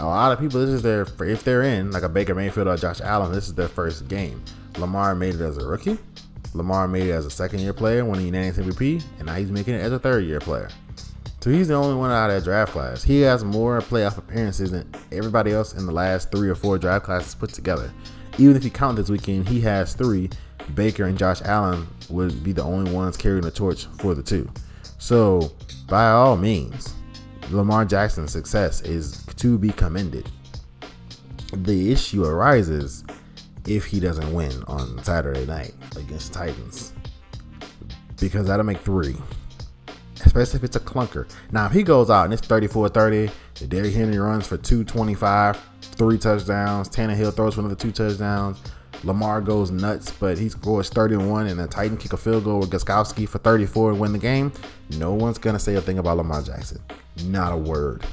[0.00, 2.76] A lot of people, this is their, if they're in, like a Baker Mayfield or
[2.78, 4.42] Josh Allen, this is their first game.
[4.78, 5.98] Lamar made it as a rookie.
[6.54, 9.74] Lamar made it as a second year player, winning unanimous MVP, and now he's making
[9.74, 10.70] it as a third year player.
[11.40, 13.02] So he's the only one out of that draft class.
[13.02, 17.04] He has more playoff appearances than everybody else in the last three or four draft
[17.04, 17.92] classes put together.
[18.38, 20.30] Even if you count this weekend, he has three.
[20.74, 24.50] Baker and Josh Allen would be the only ones carrying the torch for the two.
[24.98, 25.52] So,
[25.88, 26.94] by all means,
[27.50, 30.30] Lamar Jackson's success is to be commended.
[31.52, 33.04] The issue arises
[33.66, 36.92] if he doesn't win on Saturday night against Titans.
[38.20, 39.16] Because that'll make three.
[40.24, 41.30] Especially if it's a clunker.
[41.52, 43.30] Now, if he goes out and it's 34 30,
[43.68, 48.60] Derrick Henry runs for 225, three touchdowns, Tannehill throws for another two touchdowns,
[49.04, 52.70] Lamar goes nuts, but he scores 31, and the Titan kick a field goal with
[52.70, 54.52] Gostkowski for 34 and win the game.
[54.98, 56.82] No one's gonna say a thing about Lamar Jackson.
[57.24, 58.04] Not a word,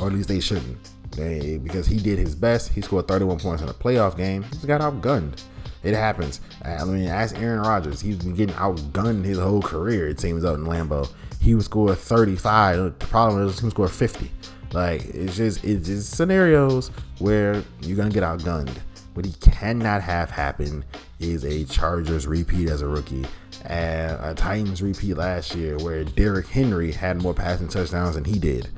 [0.00, 0.78] or at least they shouldn't.
[1.12, 2.72] They, because he did his best.
[2.72, 4.44] He scored 31 points in a playoff game.
[4.60, 5.42] He got outgunned.
[5.82, 6.40] It happens.
[6.62, 8.00] I mean, ask Aaron Rodgers.
[8.00, 10.08] He's been getting outgunned his whole career.
[10.08, 11.10] It seems out in Lambeau.
[11.40, 12.98] He would score 35.
[12.98, 14.30] The problem is he would score 50.
[14.72, 18.76] Like it's just it's just scenarios where you're gonna get outgunned.
[19.14, 20.84] What he cannot have happen
[21.18, 23.26] is a Chargers repeat as a rookie
[23.66, 28.38] and a Titans repeat last year where Derrick Henry had more passing touchdowns than he
[28.38, 28.68] did.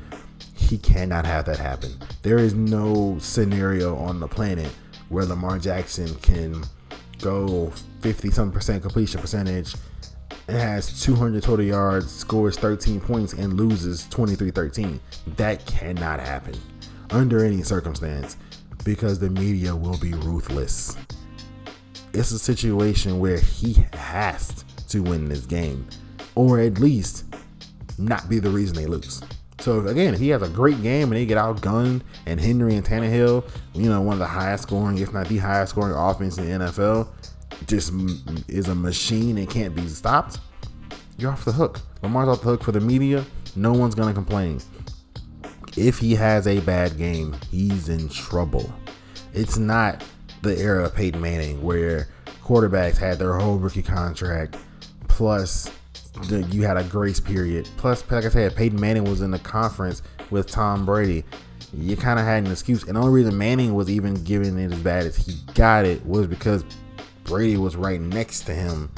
[0.63, 1.93] He cannot have that happen.
[2.23, 4.71] There is no scenario on the planet
[5.09, 6.63] where Lamar Jackson can
[7.21, 7.71] go
[8.01, 9.75] 50 some percent completion percentage
[10.49, 15.01] and has 200 total yards, scores 13 points, and loses 23 13.
[15.37, 16.59] That cannot happen
[17.11, 18.37] under any circumstance
[18.85, 20.97] because the media will be ruthless.
[22.15, 25.87] It's a situation where he has to win this game,
[26.35, 27.25] or at least
[27.99, 29.23] not be the reason they lose.
[29.63, 32.85] So again, if he has a great game and they get outgunned, and Henry and
[32.85, 36.47] Tannehill, you know, one of the highest scoring, if not the highest scoring offense in
[36.47, 37.09] the NFL,
[37.67, 37.93] just
[38.49, 40.41] is a machine and can't be stopped,
[41.17, 41.81] you're off the hook.
[42.03, 43.25] Lamar's off the hook for the media.
[43.55, 44.61] No one's gonna complain
[45.77, 48.73] if he has a bad game, he's in trouble.
[49.33, 50.05] It's not
[50.43, 52.09] the era of Peyton Manning where
[52.45, 54.57] quarterbacks had their whole rookie contract
[55.09, 55.71] plus
[56.29, 57.69] the, you had a grace period.
[57.77, 61.25] Plus, like I said, Peyton Manning was in the conference with Tom Brady.
[61.73, 62.85] You kind of had an excuse.
[62.85, 66.05] And the only reason Manning was even giving it as bad as he got it
[66.05, 66.65] was because
[67.25, 68.91] Brady was right next to him,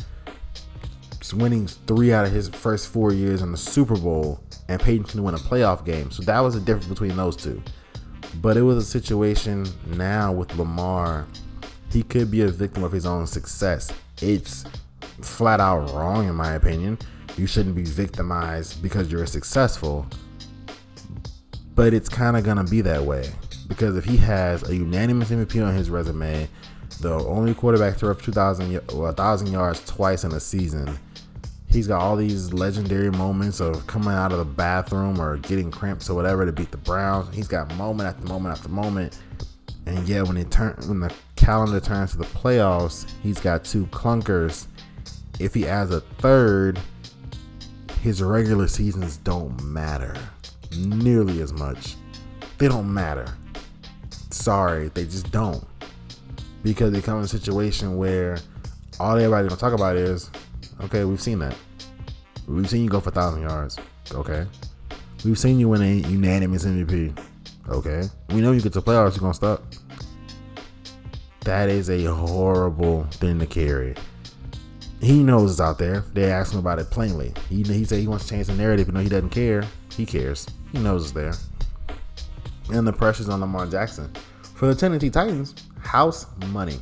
[1.33, 5.22] winning three out of his first four years in the Super Bowl and Peyton can
[5.22, 6.11] win a playoff game.
[6.11, 7.62] So that was the difference between those two.
[8.40, 11.27] But it was a situation now with Lamar.
[11.90, 13.92] He could be a victim of his own success.
[14.20, 14.64] It's
[15.25, 16.99] flat out wrong, in my opinion.
[17.37, 20.07] You shouldn't be victimized because you're successful.
[21.75, 23.29] But it's kind of going to be that way.
[23.67, 26.49] Because if he has a unanimous MVP on his resume,
[27.01, 30.99] the only quarterback to rush 2,000 or 1,000 yards twice in a season,
[31.75, 36.09] He's got all these legendary moments of coming out of the bathroom or getting cramps
[36.09, 37.35] or whatever to beat the Browns.
[37.35, 39.19] He's got moment after moment after moment.
[39.85, 43.87] And yeah, when it turn when the calendar turns to the playoffs, he's got two
[43.87, 44.69] clunkers.
[45.38, 46.79] If he adds a third,
[48.01, 50.16] his regular seasons don't matter
[50.77, 51.97] nearly as much.
[52.59, 53.27] They don't matter.
[54.31, 55.64] Sorry, they just don't.
[56.62, 58.38] Because they come in a situation where
[59.01, 60.31] all everybody's gonna talk about is
[60.83, 61.57] Okay, we've seen that.
[62.47, 63.79] We've seen you go for thousand yards.
[64.12, 64.47] Okay.
[65.25, 67.18] We've seen you win a unanimous MVP.
[67.68, 68.09] Okay.
[68.31, 69.62] We know you get to playoffs, you're gonna stop.
[71.40, 73.94] That is a horrible thing to carry.
[75.05, 76.01] He knows it's out there.
[76.14, 77.35] They asked him about it plainly.
[77.51, 79.62] He, he said he wants to change the narrative, but no, he doesn't care.
[79.95, 80.47] He cares.
[80.73, 81.35] He knows it's there.
[82.73, 84.11] And the pressure's on Lamar Jackson.
[84.55, 86.79] For the Tennessee Titans, house money.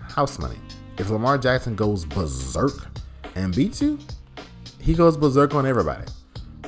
[0.00, 0.56] House money.
[0.98, 2.88] If Lamar Jackson goes berserk
[3.36, 4.00] and beats you,
[4.80, 6.10] he goes berserk on everybody.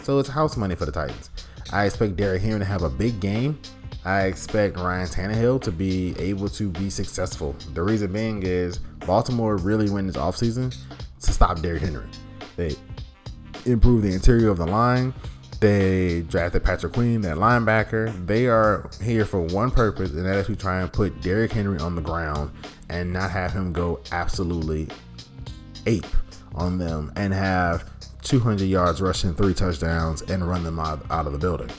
[0.03, 1.31] So it's house money for the Titans.
[1.73, 3.59] I expect Derrick Henry to have a big game.
[4.05, 7.55] I expect Ryan Tannehill to be able to be successful.
[7.75, 10.77] The reason being is Baltimore really went this offseason
[11.21, 12.07] to stop Derrick Henry.
[12.57, 12.75] They
[13.65, 15.15] improved the interior of the line.
[15.61, 18.27] They drafted Patrick Queen, that linebacker.
[18.27, 21.79] They are here for one purpose, and that is to try and put Derrick Henry
[21.79, 22.51] on the ground
[22.89, 24.89] and not have him go absolutely
[25.87, 26.07] ape
[26.57, 27.89] on them and have
[28.23, 31.71] 200 yards rushing, three touchdowns, and run them out, out of the building.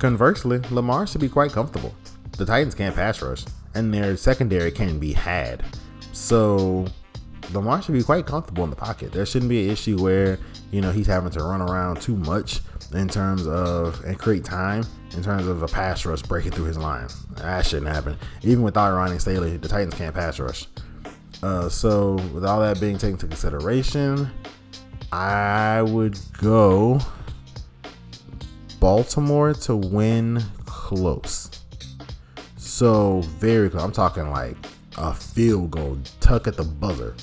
[0.00, 1.94] Conversely, Lamar should be quite comfortable.
[2.38, 5.62] The Titans can't pass rush, and their secondary can be had.
[6.12, 6.86] So
[7.52, 9.12] Lamar should be quite comfortable in the pocket.
[9.12, 10.38] There shouldn't be an issue where
[10.70, 12.60] you know he's having to run around too much
[12.94, 14.84] in terms of and create time
[15.14, 17.08] in terms of a pass rush breaking through his line.
[17.32, 18.16] That shouldn't happen.
[18.42, 20.66] Even without Ronnie Stanley, the Titans can't pass rush.
[21.42, 24.30] Uh, so with all that being taken into consideration,
[25.12, 27.00] I would go
[28.80, 31.50] Baltimore to win close.
[32.56, 33.82] So very close.
[33.82, 34.56] I'm talking like
[34.96, 37.14] a field goal, tuck at the buzzer.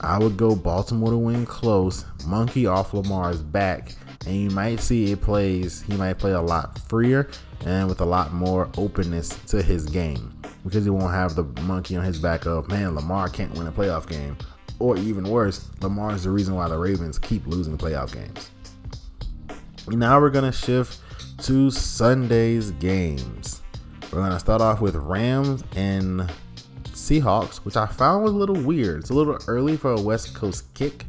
[0.00, 3.94] I would go Baltimore to win close, monkey off Lamar's back,
[4.26, 5.82] and you might see it plays.
[5.82, 7.30] He might play a lot freer
[7.64, 10.34] and with a lot more openness to his game
[10.64, 12.96] because he won't have the monkey on his back of man.
[12.96, 14.36] Lamar can't win a playoff game,
[14.80, 18.50] or even worse, Lamar is the reason why the Ravens keep losing playoff games.
[19.96, 21.00] Now we're gonna shift
[21.44, 23.62] to Sunday's games.
[24.12, 26.30] We're gonna start off with Rams and
[26.84, 29.00] Seahawks, which I found was a little weird.
[29.00, 31.04] It's a little early for a West Coast kick,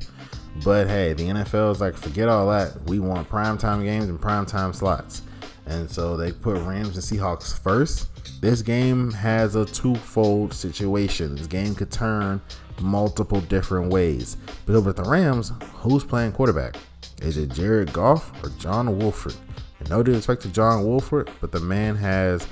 [0.64, 2.82] but hey, the NFL is like, forget all that.
[2.86, 5.24] We want primetime games and primetime slots.
[5.66, 8.08] And so they put Rams and Seahawks first.
[8.42, 11.36] This game has a twofold situation.
[11.36, 12.42] This game could turn
[12.82, 14.38] multiple different ways.
[14.66, 16.76] Because with the Rams, who's playing quarterback?
[17.22, 19.36] Is it Jared Goff or John Wolford?
[19.80, 22.48] And no disrespect to John Wolford, but the man has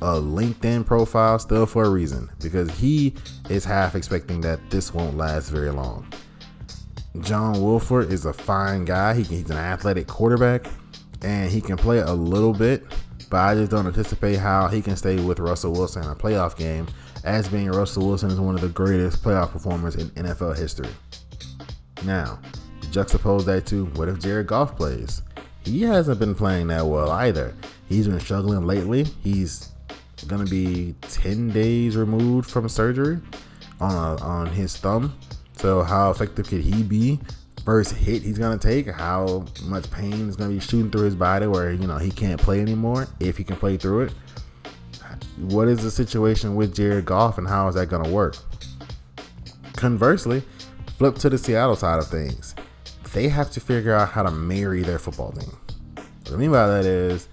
[0.00, 3.14] a LinkedIn profile still for a reason because he
[3.50, 6.06] is half expecting that this won't last very long.
[7.20, 9.14] John Wolford is a fine guy.
[9.14, 10.66] He, he's an athletic quarterback
[11.22, 12.84] and he can play a little bit,
[13.28, 16.56] but I just don't anticipate how he can stay with Russell Wilson in a playoff
[16.56, 16.86] game
[17.24, 20.90] as being Russell Wilson is one of the greatest playoff performers in NFL history.
[22.04, 22.38] Now,
[22.88, 25.22] juxtapose that to what if Jared Goff plays?
[25.64, 27.54] He hasn't been playing that well either.
[27.88, 29.04] He's been struggling lately.
[29.22, 29.70] He's
[30.26, 33.18] to be 10 days removed from surgery
[33.80, 35.16] on a, on his thumb.
[35.56, 37.20] So how effective could he be?
[37.64, 41.46] First hit he's gonna take, how much pain is gonna be shooting through his body
[41.46, 44.14] where you know he can't play anymore, if he can play through it.
[45.36, 48.36] What is the situation with Jared Goff and how is that gonna work?
[49.74, 50.42] Conversely,
[50.96, 52.54] flip to the Seattle side of things.
[53.18, 55.50] They have to figure out how to marry their football team.
[55.96, 57.28] What I mean by that is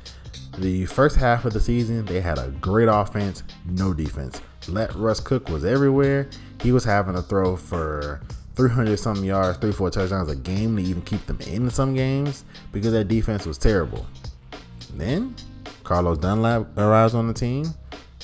[0.58, 4.41] the first half of the season, they had a great offense, no defense.
[4.67, 6.28] Let Russ Cook was everywhere.
[6.60, 8.19] He was having to throw for
[8.56, 12.45] 300 something yards, three, four touchdowns a game to even keep them in some games
[12.71, 14.08] because that defense was terrible.
[14.95, 15.36] Then
[15.84, 17.67] Carlos Dunlap arrives on the team.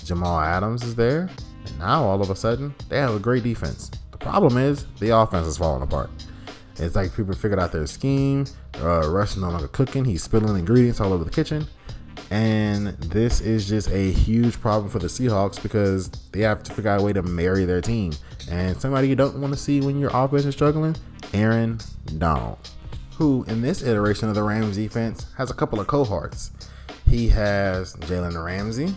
[0.03, 1.29] Jamal Adams is there.
[1.67, 3.91] And now all of a sudden, they have a great defense.
[4.13, 6.09] The problem is the offense is falling apart.
[6.81, 8.45] It's like people figured out their scheme.
[8.79, 10.03] Uh, Russ no longer cooking.
[10.03, 11.67] He's spilling ingredients all over the kitchen.
[12.31, 16.89] And this is just a huge problem for the Seahawks because they have to figure
[16.89, 18.13] out a way to marry their team.
[18.49, 20.95] And somebody you don't want to see when your offense is struggling,
[21.33, 21.79] Aaron
[22.17, 22.57] Donald,
[23.17, 26.51] who in this iteration of the Rams defense has a couple of cohorts.
[27.07, 28.95] He has Jalen Ramsey,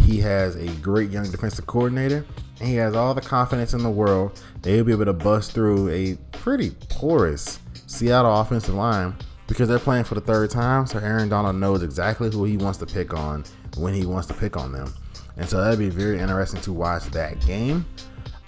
[0.00, 2.24] he has a great young defensive coordinator,
[2.60, 5.88] he has all the confidence in the world that he'll be able to bust through
[5.88, 9.14] a pretty porous Seattle offensive line
[9.46, 10.86] because they're playing for the third time.
[10.86, 13.44] So Aaron Donald knows exactly who he wants to pick on
[13.76, 14.94] when he wants to pick on them.
[15.36, 17.86] And so that'd be very interesting to watch that game.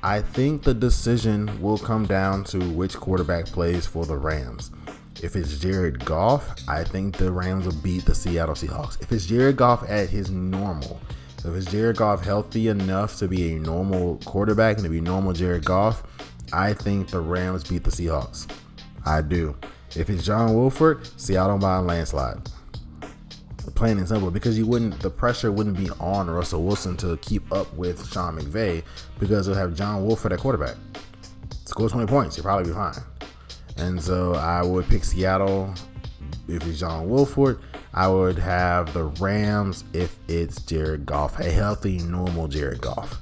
[0.03, 4.71] I think the decision will come down to which quarterback plays for the Rams.
[5.23, 9.01] If it's Jared Goff, I think the Rams will beat the Seattle Seahawks.
[9.01, 11.01] If it's Jared Goff at his normal,
[11.51, 15.33] if it's Jared Goff healthy enough to be a normal quarterback and to be normal
[15.33, 16.03] Jared Goff,
[16.53, 18.49] I think the Rams beat the Seahawks.
[19.05, 19.57] I do.
[19.97, 22.39] If it's John Wolford, Seattle by a landslide.
[23.75, 27.51] Plain and simple, because you wouldn't, the pressure wouldn't be on Russell Wilson to keep
[27.53, 28.85] up with Sean McVay
[29.19, 30.77] because they'll have John Wolford at quarterback.
[31.65, 32.95] Score 20 points, you'll probably be fine.
[33.79, 35.75] And so I would pick Seattle
[36.47, 37.59] if it's John Wolford.
[37.95, 43.21] I would have the Rams if it's Jared Goff, a healthy, normal Jared Goff.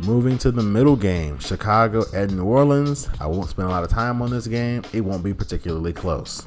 [0.00, 3.08] Moving to the middle game, Chicago at New Orleans.
[3.18, 4.82] I won't spend a lot of time on this game.
[4.92, 6.46] It won't be particularly close.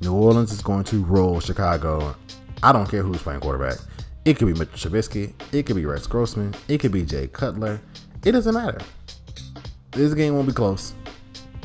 [0.00, 2.14] New Orleans is going to roll Chicago.
[2.62, 3.78] I don't care who's playing quarterback.
[4.24, 5.32] It could be Mitchell Trubisky.
[5.52, 6.54] It could be Rex Grossman.
[6.68, 7.80] It could be Jay Cutler.
[8.24, 8.80] It doesn't matter.
[9.92, 10.92] This game won't be close.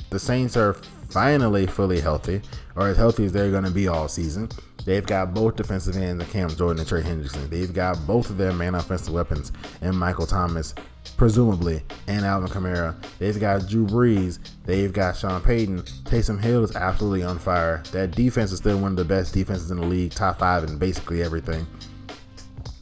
[0.09, 0.77] The Saints are
[1.15, 2.41] finally fully healthy,
[2.75, 4.49] or as healthy as they're going to be all season.
[4.83, 7.49] They've got both defensive ends, the Cam Jordan and Trey Hendrickson.
[7.49, 10.75] They've got both of their main offensive weapons, and Michael Thomas,
[11.15, 13.01] presumably, and Alvin Kamara.
[13.17, 14.39] They've got Drew Brees.
[14.65, 15.83] They've got Sean Payton.
[16.03, 17.81] Taysom Hill is absolutely on fire.
[17.93, 20.77] That defense is still one of the best defenses in the league, top five in
[20.77, 21.65] basically everything.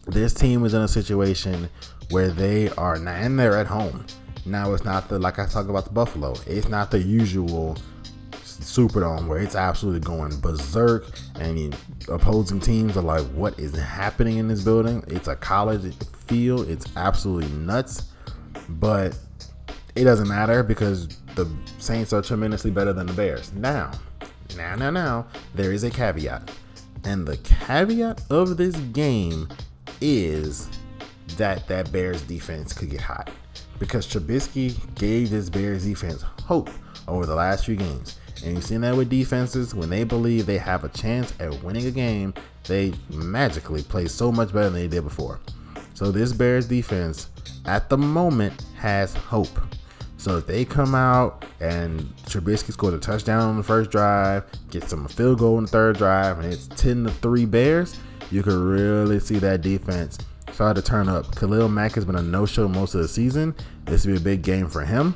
[0.07, 1.69] This team is in a situation
[2.09, 4.07] where they are, and they're at home.
[4.47, 6.33] Now it's not the like I talk about the Buffalo.
[6.47, 7.77] It's not the usual
[8.63, 11.05] Superdome where it's absolutely going berserk
[11.39, 11.75] and
[12.07, 15.03] opposing teams are like, what is happening in this building?
[15.07, 15.93] It's a college
[16.27, 16.67] feel.
[16.69, 18.11] It's absolutely nuts.
[18.69, 19.17] But
[19.95, 23.53] it doesn't matter because the Saints are tremendously better than the Bears.
[23.53, 23.91] Now,
[24.55, 26.51] now, now, now, there is a caveat.
[27.03, 29.49] And the caveat of this game
[30.01, 30.69] is
[31.37, 33.29] that that Bears defense could get hot.
[33.79, 36.69] Because Trubisky gave this Bears defense hope
[37.07, 38.19] over the last few games.
[38.43, 39.73] And you've seen that with defenses.
[39.73, 42.33] When they believe they have a chance at winning a game,
[42.67, 45.39] they magically play so much better than they did before.
[45.93, 47.29] So this Bears defense
[47.65, 49.59] at the moment has hope.
[50.17, 54.89] So if they come out and Trubisky scores a touchdown on the first drive, gets
[54.89, 57.99] some field goal in the third drive, and it's 10 to 3 Bears,
[58.31, 60.17] you could really see that defense
[60.51, 61.35] start to turn up.
[61.35, 63.53] Khalil Mack has been a no-show most of the season.
[63.85, 65.15] This will be a big game for him.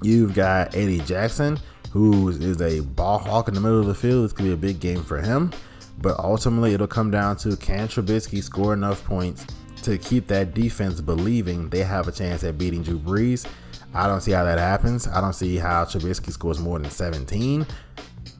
[0.00, 1.58] You've got Eddie Jackson,
[1.92, 4.24] who is a ball hawk in the middle of the field.
[4.24, 5.52] It's gonna be a big game for him.
[5.98, 9.46] But ultimately, it'll come down to can Trubisky score enough points
[9.82, 13.46] to keep that defense believing they have a chance at beating Drew Brees.
[13.94, 15.06] I don't see how that happens.
[15.06, 17.66] I don't see how Trubisky scores more than 17.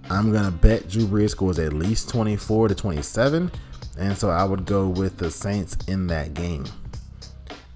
[0.08, 3.50] I'm gonna bet Drew Brees scores at least 24 to 27,
[3.98, 6.64] and so I would go with the Saints in that game.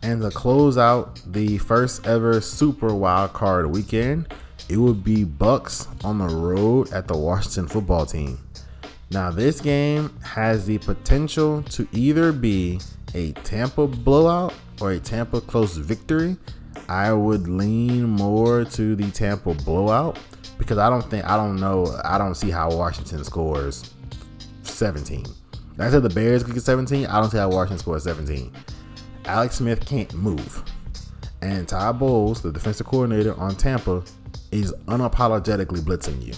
[0.02, 4.32] And to close out the first ever Super Wild Card weekend,
[4.68, 8.38] it would be Bucks on the road at the Washington football team.
[9.10, 12.80] Now, this game has the potential to either be
[13.14, 16.36] a Tampa blowout or a Tampa close victory.
[16.88, 20.18] I would lean more to the Tampa blowout
[20.58, 23.94] because I don't think I don't know I don't see how Washington scores
[24.62, 25.26] 17.
[25.78, 27.06] I said the Bears could get 17.
[27.06, 28.52] I don't see how Washington scores 17.
[29.26, 30.62] Alex Smith can't move,
[31.42, 34.02] and Todd Bowles, the defensive coordinator on Tampa,
[34.53, 36.34] is unapologetically blitzing you.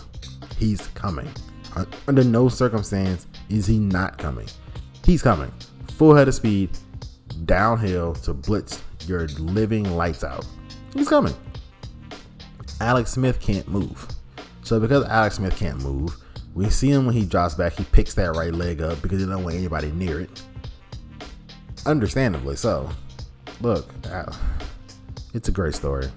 [0.58, 1.28] He's coming.
[1.76, 4.48] Uh, under no circumstance is he not coming.
[5.04, 5.52] He's coming.
[5.92, 6.70] Full head of speed,
[7.44, 10.46] downhill to blitz your living lights out.
[10.94, 11.34] He's coming.
[12.80, 14.06] Alex Smith can't move.
[14.62, 16.16] So because Alex Smith can't move,
[16.54, 19.26] we see him when he drops back, he picks that right leg up because he
[19.26, 20.42] don't want anybody near it.
[21.86, 22.90] Understandably so.
[23.60, 24.32] Look, uh,
[25.34, 26.08] it's a great story.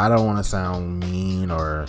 [0.00, 1.84] I don't want to sound mean or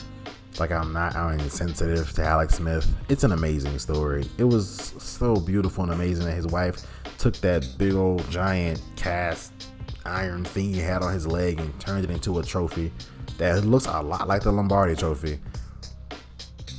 [0.59, 2.85] like I'm not I'm insensitive to Alex Smith.
[3.07, 4.25] It's an amazing story.
[4.37, 6.85] It was so beautiful and amazing that his wife
[7.17, 9.53] took that big old giant cast
[10.03, 12.91] iron thing he had on his leg and turned it into a trophy
[13.37, 15.39] that looks a lot like the Lombardi trophy.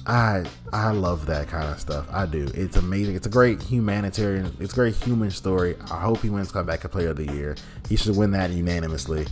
[0.06, 2.06] I I love that kind of stuff.
[2.12, 2.46] I do.
[2.52, 3.16] It's amazing.
[3.16, 4.54] It's a great humanitarian.
[4.60, 5.76] It's a great human story.
[5.90, 7.56] I hope he wins comeback player of the year.
[7.88, 9.28] He should win that unanimously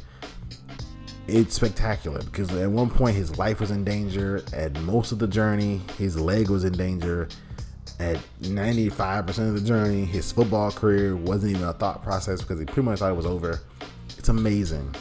[1.31, 4.43] it's spectacular because at one point his life was in danger.
[4.53, 7.28] At most of the journey, his leg was in danger.
[7.99, 12.64] At 95% of the journey, his football career wasn't even a thought process because he
[12.64, 13.61] pretty much thought it was over.
[14.16, 14.95] It's amazing.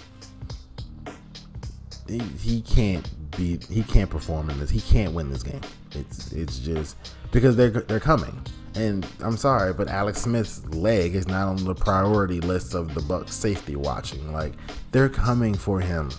[2.07, 3.07] He, he can't
[3.37, 4.69] be he can't perform in this.
[4.69, 5.61] He can't win this game.
[5.91, 6.97] It's it's just
[7.31, 8.41] because they're they're coming.
[8.75, 13.01] And I'm sorry, but Alex Smith's leg is not on the priority list of the
[13.01, 14.31] Bucks safety watching.
[14.31, 14.53] Like
[14.91, 16.11] they're coming for him.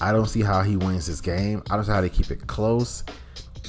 [0.00, 1.62] I don't see how he wins this game.
[1.70, 3.04] I don't see how they keep it close.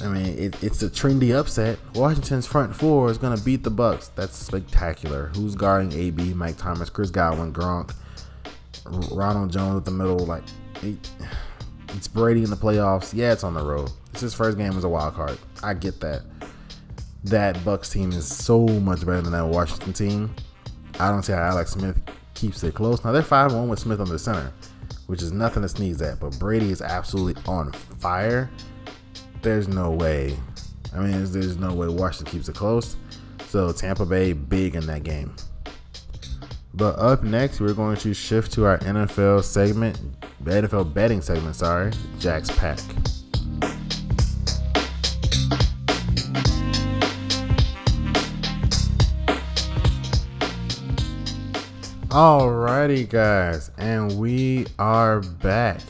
[0.02, 1.78] I mean, it, it's a trendy upset.
[1.94, 4.08] Washington's front four is gonna beat the Bucks.
[4.08, 5.30] That's spectacular.
[5.34, 7.94] Who's guarding AB, Mike Thomas, Chris Godwin, Gronk,
[9.12, 10.18] Ronald Jones at the middle?
[10.18, 10.42] Like,
[10.82, 10.96] it,
[11.90, 13.14] it's Brady in the playoffs.
[13.14, 13.90] Yeah, it's on the road.
[14.10, 15.38] It's his first game as a wild card.
[15.62, 16.22] I get that
[17.24, 20.34] that Bucks team is so much better than that Washington team.
[21.00, 21.98] I don't see how Alex Smith
[22.34, 23.04] keeps it close.
[23.04, 24.52] Now they're five one with Smith on the center,
[25.06, 26.20] which is nothing to sneeze at.
[26.20, 28.50] But Brady is absolutely on fire.
[29.42, 30.36] There's no way.
[30.94, 32.96] I mean, there's, there's no way Washington keeps it close.
[33.48, 35.34] So Tampa Bay big in that game.
[36.74, 39.98] But up next, we're going to shift to our NFL segment,
[40.44, 41.54] NFL betting segment.
[41.56, 42.80] Sorry, Jack's Pack.
[52.14, 55.80] Alrighty, guys, and we are back.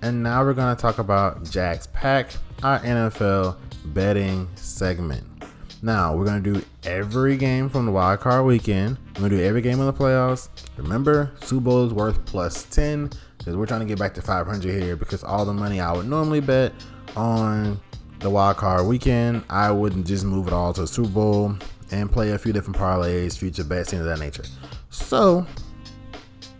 [0.00, 2.30] And now we're going to talk about Jack's Pack,
[2.62, 3.56] our NFL
[3.86, 5.26] betting segment.
[5.82, 8.96] Now, we're going to do every game from the wild card weekend.
[9.16, 10.50] We're going to do every game in the playoffs.
[10.76, 14.80] Remember, Super Bowl is worth plus 10 because we're trying to get back to 500
[14.80, 16.72] here because all the money I would normally bet
[17.16, 17.80] on
[18.20, 21.56] the wild card weekend, I wouldn't just move it all to Super Bowl
[21.90, 24.44] and play a few different parlays, future bets, things of that nature.
[24.90, 25.44] So,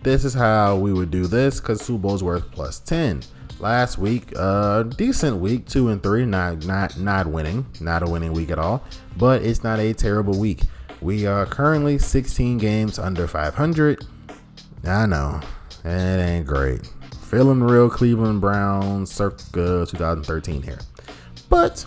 [0.02, 3.22] this is how we would do this because Super Bowl's worth plus 10.
[3.60, 8.32] Last week, uh, decent week, two and three, not not not winning, not a winning
[8.32, 8.82] week at all,
[9.16, 10.62] but it's not a terrible week.
[11.00, 14.04] We are currently 16 games under 500.
[14.84, 15.40] I know,
[15.84, 16.90] it ain't great.
[17.22, 20.80] Feeling real Cleveland Browns circa 2013 here.
[21.48, 21.84] But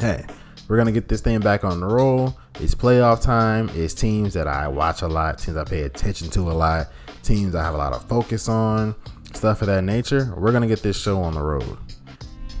[0.00, 0.24] hey,
[0.68, 2.34] we're gonna get this thing back on the roll.
[2.58, 3.70] It's playoff time.
[3.74, 6.88] It's teams that I watch a lot, teams I pay attention to a lot,
[7.22, 8.94] teams I have a lot of focus on,
[9.34, 10.32] stuff of that nature.
[10.34, 11.76] We're gonna get this show on the road.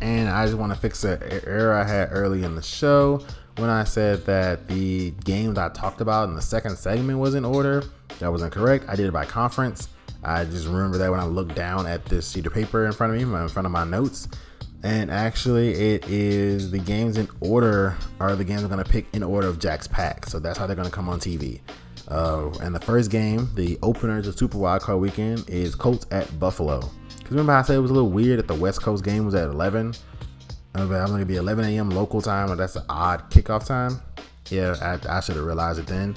[0.02, 3.24] And I just want to fix an error I had early in the show
[3.56, 7.46] when I said that the games I talked about in the second segment was in
[7.46, 7.82] order.
[8.18, 8.84] That was incorrect.
[8.88, 9.88] I did it by conference.
[10.22, 13.14] I just remember that when I looked down at this sheet of paper in front
[13.14, 14.28] of me, in front of my notes.
[14.82, 19.22] And actually, it is the games in order are the games I'm to pick in
[19.22, 20.26] order of Jack's pack.
[20.26, 21.60] So that's how they're to come on TV.
[22.08, 26.38] Uh, and the first game, the opener to Super Wild Card Weekend, is Colts at
[26.38, 26.80] Buffalo.
[27.08, 29.34] Because remember, I said it was a little weird that the West Coast game was
[29.34, 29.94] at 11.
[30.74, 30.88] I'm
[31.20, 31.90] to be 11 a.m.
[31.90, 34.00] local time, or that's an odd kickoff time.
[34.50, 36.14] Yeah, I, I should have realized it then.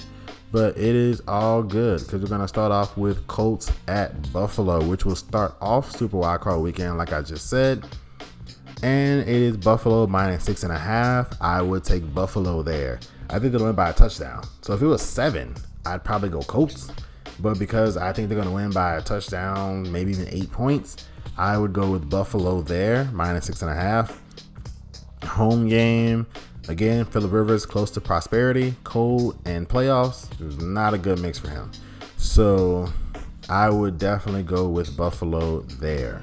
[0.52, 5.04] But it is all good because we're to start off with Colts at Buffalo, which
[5.04, 7.84] will start off Super Wild Card Weekend, like I just said
[8.82, 11.28] and it is Buffalo minus six and a half.
[11.40, 13.00] I would take Buffalo there.
[13.28, 14.44] I think they'll win by a touchdown.
[14.62, 15.54] So if it was seven,
[15.86, 16.90] I'd probably go Colts.
[17.38, 21.08] But because I think they're going to win by a touchdown, maybe even eight points,
[21.38, 24.20] I would go with Buffalo there, minus six and a half.
[25.24, 26.26] Home game,
[26.68, 30.28] again, Philip Rivers close to prosperity, cold, and playoffs.
[30.60, 31.70] Not a good mix for him.
[32.16, 32.92] So
[33.48, 36.22] I would definitely go with Buffalo there.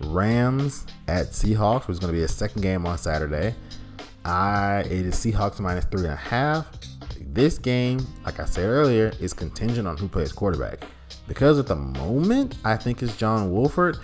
[0.00, 3.54] Rams at Seahawks, which is going to be a second game on Saturday.
[4.24, 6.68] I it is Seahawks minus three and a half.
[7.20, 10.84] This game, like I said earlier, is contingent on who plays quarterback.
[11.26, 13.98] Because at the moment, I think it's John Wolford.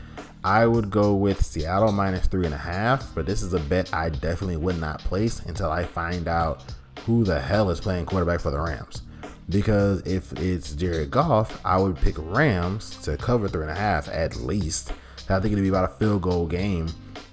[0.44, 3.92] I would go with Seattle minus three and a half, but this is a bet
[3.92, 6.64] I definitely would not place until I find out
[7.04, 9.02] who the hell is playing quarterback for the Rams.
[9.48, 14.08] Because if it's Jared Goff, I would pick Rams to cover three and a half
[14.08, 14.92] at least.
[15.30, 16.88] I think it'll be about a field goal game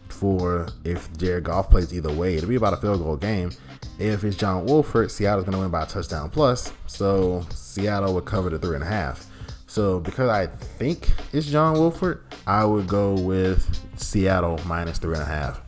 [0.09, 2.35] for if Jared Goff plays either way.
[2.35, 3.51] It'll be about a field goal game.
[3.99, 6.73] If it's John Wolford, Seattle's going to win by a touchdown plus.
[6.87, 9.25] So Seattle would cover the three and a half.
[9.67, 13.65] So because I think it's John Wolford, I would go with
[13.99, 15.61] Seattle minus three and a half.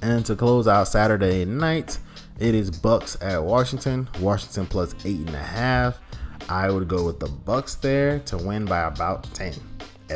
[0.00, 1.98] And to close out Saturday night,
[2.38, 4.08] it is Bucks at Washington.
[4.20, 6.00] Washington plus eight and a half.
[6.48, 9.54] I would go with the Bucks there to win by about 10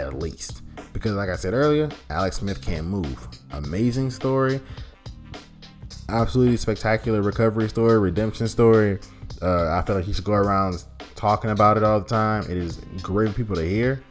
[0.01, 0.63] at least.
[0.93, 3.29] Because, like I said earlier, Alex Smith can't move.
[3.53, 4.61] Amazing story.
[6.09, 8.99] Absolutely spectacular recovery story, redemption story.
[9.43, 10.85] Uh, I feel like he should go around
[11.15, 12.45] talking about it all the time.
[12.45, 14.03] It is great for people to hear.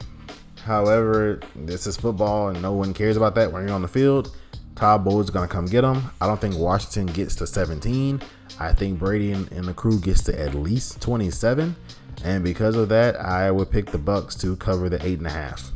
[0.64, 4.36] However, this is football and no one cares about that when you're on the field.
[4.76, 6.04] Todd Bowles is going to come get him.
[6.20, 8.22] I don't think Washington gets to 17.
[8.60, 11.76] I think Brady and, and the crew gets to at least 27.
[12.24, 15.32] And because of that, I would pick the Bucks to cover the eight and a
[15.32, 15.72] half.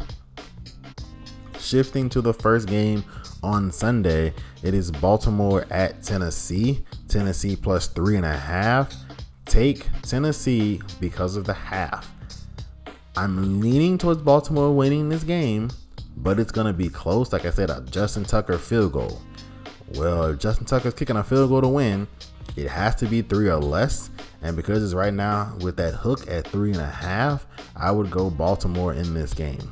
[1.69, 3.03] Shifting to the first game
[3.43, 6.83] on Sunday, it is Baltimore at Tennessee.
[7.07, 8.91] Tennessee plus three and a half.
[9.45, 12.11] Take Tennessee because of the half.
[13.15, 15.69] I'm leaning towards Baltimore winning this game,
[16.17, 17.31] but it's going to be close.
[17.31, 19.21] Like I said, a Justin Tucker field goal.
[19.93, 22.07] Well, if Justin Tucker's kicking a field goal to win,
[22.55, 24.09] it has to be three or less.
[24.41, 27.45] And because it's right now with that hook at three and a half,
[27.75, 29.71] I would go Baltimore in this game.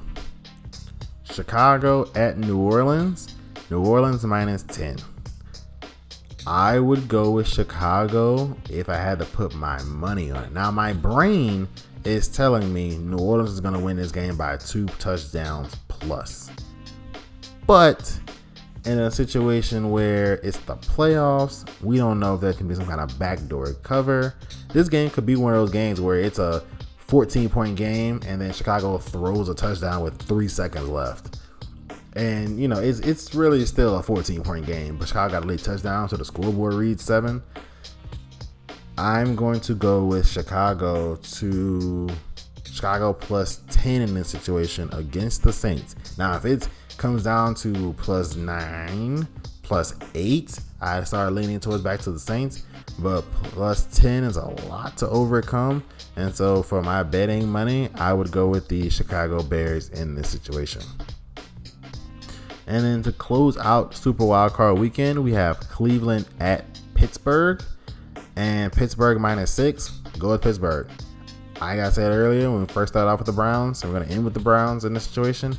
[1.37, 3.35] Chicago at New Orleans.
[3.69, 4.97] New Orleans minus 10.
[6.47, 10.51] I would go with Chicago if I had to put my money on it.
[10.51, 11.67] Now, my brain
[12.03, 16.49] is telling me New Orleans is going to win this game by two touchdowns plus.
[17.67, 18.19] But
[18.85, 22.87] in a situation where it's the playoffs, we don't know if there can be some
[22.87, 24.33] kind of backdoor cover.
[24.73, 26.63] This game could be one of those games where it's a
[27.07, 31.39] 14 point game and then Chicago throws a touchdown with three seconds left.
[32.13, 35.47] And you know, it's it's really still a 14 point game, but Chicago got a
[35.47, 37.43] late touchdown, so the scoreboard reads seven.
[38.97, 42.09] I'm going to go with Chicago to
[42.65, 45.95] Chicago plus 10 in this situation against the Saints.
[46.17, 49.27] Now, if it comes down to plus 9,
[49.61, 52.63] plus 8, I start leaning towards back to the Saints.
[52.99, 55.83] But plus 10 is a lot to overcome.
[56.17, 60.27] And so for my betting money, I would go with the Chicago Bears in this
[60.27, 60.81] situation.
[62.65, 66.65] And then to close out Super Wildcard weekend, we have Cleveland at
[66.95, 67.63] Pittsburgh
[68.35, 69.89] and Pittsburgh minus six.
[70.17, 70.89] Go with Pittsburgh.
[71.61, 74.11] Like I said earlier, when we first started off with the Browns, we're going to
[74.11, 75.55] end with the Browns in this situation.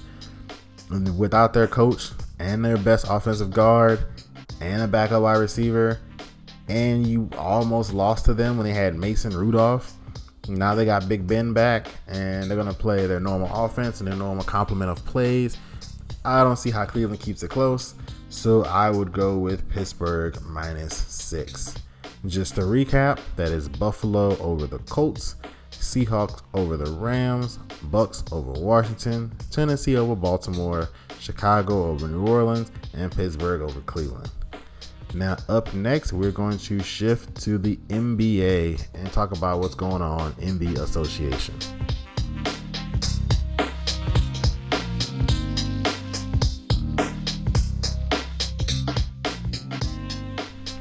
[1.16, 4.04] Without their coach and their best offensive guard
[4.60, 6.00] and a backup wide receiver,
[6.68, 9.94] and you almost lost to them when they had Mason Rudolph.
[10.48, 14.16] Now they got Big Ben back, and they're gonna play their normal offense and their
[14.16, 15.56] normal complement of plays.
[16.24, 17.94] I don't see how Cleveland keeps it close,
[18.28, 21.74] so I would go with Pittsburgh minus six.
[22.26, 25.36] Just to recap, that is Buffalo over the Colts,
[25.70, 30.88] Seahawks over the Rams, Bucks over Washington, Tennessee over Baltimore,
[31.20, 34.30] Chicago over New Orleans, and Pittsburgh over Cleveland.
[35.14, 40.02] Now, up next, we're going to shift to the NBA and talk about what's going
[40.02, 41.54] on in the association.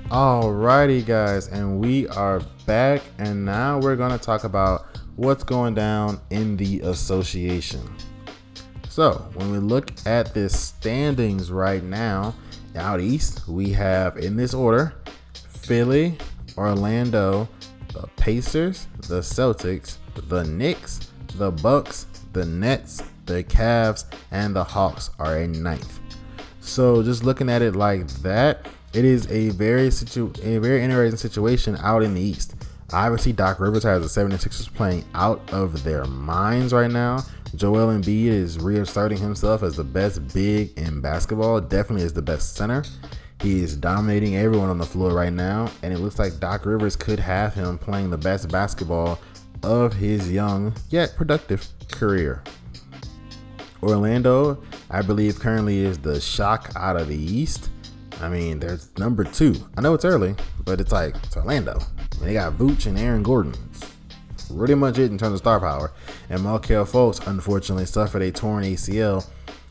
[0.09, 5.73] Alrighty, guys, and we are back, and now we're going to talk about what's going
[5.73, 7.81] down in the association.
[8.89, 12.35] So, when we look at the standings right now,
[12.77, 14.93] out east, we have in this order
[15.49, 16.17] Philly,
[16.57, 17.49] Orlando,
[17.93, 19.97] the Pacers, the Celtics,
[20.27, 25.99] the Knicks, the Bucks, the Nets, the Cavs, and the Hawks are a ninth.
[26.61, 31.17] So just looking at it like that, it is a very situ- a very interesting
[31.17, 32.55] situation out in the East.
[32.93, 37.23] Obviously, Doc Rivers has the 76ers playing out of their minds right now.
[37.55, 42.55] Joel Embiid is reasserting himself as the best big in basketball, definitely is the best
[42.55, 42.83] center.
[43.41, 46.95] He is dominating everyone on the floor right now, and it looks like Doc Rivers
[46.95, 49.19] could have him playing the best basketball
[49.63, 52.43] of his young yet productive career.
[53.81, 57.69] Orlando, I believe, currently is the shock out of the East.
[58.19, 59.55] I mean, there's number two.
[59.77, 60.35] I know it's early,
[60.65, 61.79] but it's like it's Orlando.
[62.21, 63.53] they got Vooch and Aaron Gordon.
[64.55, 65.91] Pretty much it in terms of star power.
[66.29, 69.27] And Markelle Fultz unfortunately suffered a torn ACL,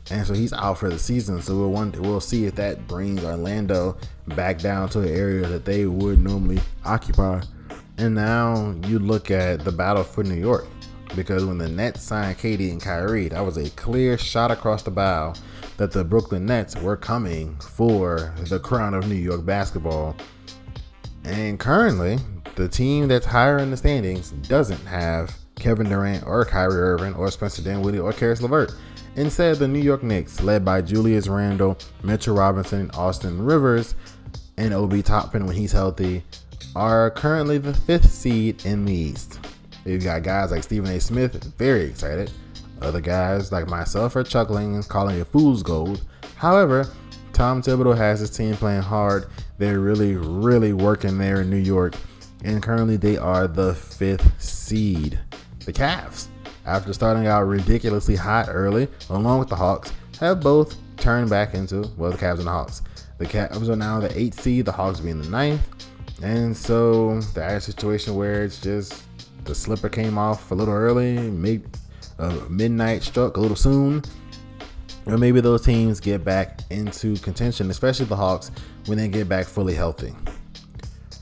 [0.09, 1.41] and so he's out for the season.
[1.41, 3.97] So we'll wonder, we'll see if that brings Orlando
[4.27, 7.41] back down to the area that they would normally occupy.
[7.97, 10.67] And now you look at the battle for New York
[11.15, 14.91] because when the Nets signed KD and Kyrie, that was a clear shot across the
[14.91, 15.33] bow
[15.77, 20.15] that the Brooklyn Nets were coming for the crown of New York basketball.
[21.23, 22.19] And currently,
[22.57, 27.29] the team that's higher in the standings doesn't have Kevin Durant or Kyrie Irving or
[27.29, 28.73] Spencer Dinwiddie or Caris LeVert.
[29.15, 33.93] Instead, the New York Knicks, led by Julius Randle, Mitchell Robinson, Austin Rivers,
[34.57, 36.23] and Obi Toppin when he's healthy,
[36.75, 39.39] are currently the fifth seed in the East.
[39.85, 40.99] You've got guys like Stephen A.
[40.99, 42.31] Smith, very excited.
[42.81, 46.03] Other guys like myself are chuckling and calling it fool's gold.
[46.35, 46.89] However,
[47.33, 49.27] Tom Thibodeau has his team playing hard.
[49.59, 51.93] They're really, really working there in New York.
[52.43, 55.19] And currently they are the fifth seed.
[55.65, 56.27] The Cavs,
[56.65, 61.89] after starting out ridiculously hot early, along with the Hawks, have both turned back into,
[61.97, 62.81] well, the Cavs and the Hawks.
[63.17, 65.61] The Cavs are now the eighth seed, the Hawks being the ninth.
[66.21, 69.03] And so the situation where it's just
[69.43, 71.17] the slipper came off a little early,
[72.19, 74.03] uh, midnight struck a little soon,
[75.05, 78.51] or maybe those teams get back into contention, especially the Hawks,
[78.87, 80.13] when they get back fully healthy.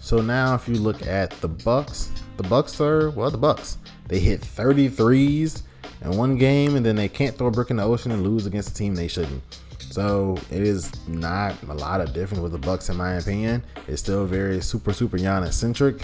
[0.05, 3.79] So now, if you look at the Bucks, the Bucks are well, the Bucks.
[4.07, 5.63] They hit 33s
[6.03, 8.45] in one game, and then they can't throw a brick in the ocean and lose
[8.45, 9.41] against a team they shouldn't.
[9.79, 13.63] So it is not a lot of difference with the Bucks, in my opinion.
[13.87, 16.03] It's still very super super Giannis centric.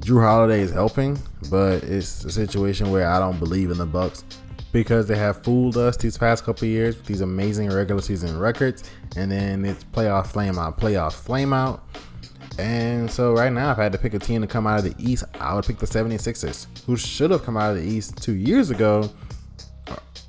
[0.00, 1.18] Jrue Holiday is helping,
[1.50, 4.24] but it's a situation where I don't believe in the Bucks
[4.72, 8.84] because they have fooled us these past couple years with these amazing regular season records,
[9.16, 11.82] and then it's playoff flame out, playoff flame out.
[12.58, 14.84] And so right now, if I had to pick a team to come out of
[14.84, 18.20] the East, I would pick the 76ers, who should have come out of the East
[18.22, 19.08] two years ago.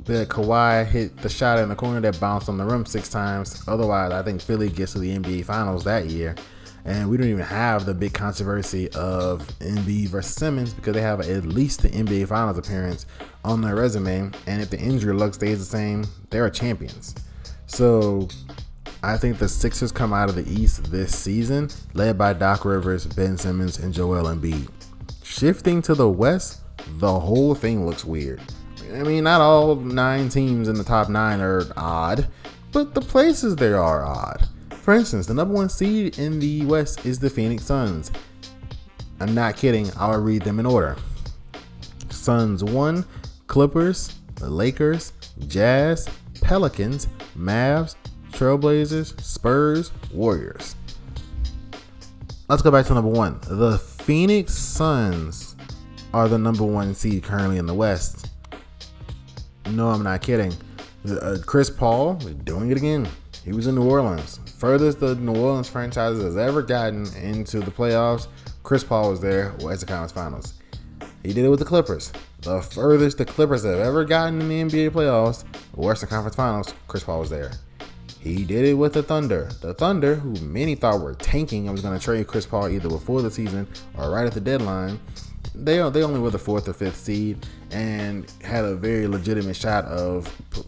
[0.06, 3.64] But Kawhi hit the shot in the corner that bounced on the rim six times.
[3.68, 6.36] Otherwise, I think Philly gets to the NBA Finals that year.
[6.86, 11.20] And we don't even have the big controversy of Embiid versus Simmons because they have
[11.20, 13.06] at least the NBA Finals appearance
[13.44, 14.32] on their resume.
[14.48, 17.16] And if the injury luck stays the same, they're champions.
[17.68, 18.28] So
[19.02, 23.06] I think the Sixers come out of the East this season, led by Doc Rivers,
[23.06, 24.70] Ben Simmons, and Joel Embiid.
[25.24, 26.62] Shifting to the West,
[26.97, 28.41] the whole thing looks weird.
[28.93, 32.28] I mean, not all nine teams in the top nine are odd,
[32.74, 34.47] but the places there are odd.
[34.82, 38.12] For instance, the number one seed in the West is the Phoenix Suns.
[39.22, 40.97] I'm not kidding, I'll read them in order.
[42.10, 43.06] Suns 1,
[43.47, 45.14] Clippers, Lakers,
[45.47, 46.10] Jazz,
[46.41, 47.95] Pelicans, Mavs,
[48.40, 50.78] Trailblazers, Spurs, Warriors.
[52.48, 53.38] Let's go back to number one.
[53.44, 55.58] The Phoenix Suns
[56.14, 58.30] are the number one seed currently in the West.
[59.72, 60.54] No, I'm not kidding.
[61.06, 62.14] Uh, Chris Paul
[62.46, 63.10] doing it again.
[63.44, 64.40] He was in New Orleans.
[64.58, 68.28] Furthest the New Orleans franchise has ever gotten into the playoffs.
[68.64, 70.54] Chris Paul was there as the conference finals.
[71.24, 72.14] He did it with the Clippers.
[72.40, 75.44] The furthest the Clippers have ever gotten in the NBA playoffs,
[75.76, 77.52] Western Conference Finals, Chris Paul was there.
[78.20, 79.50] He did it with the Thunder.
[79.62, 82.90] The Thunder, who many thought were tanking and was going to trade Chris Paul either
[82.90, 83.68] before the season
[83.98, 85.00] or right at the deadline,
[85.56, 89.86] they they only were the fourth or fifth seed and had a very legitimate shot
[89.86, 90.64] of p-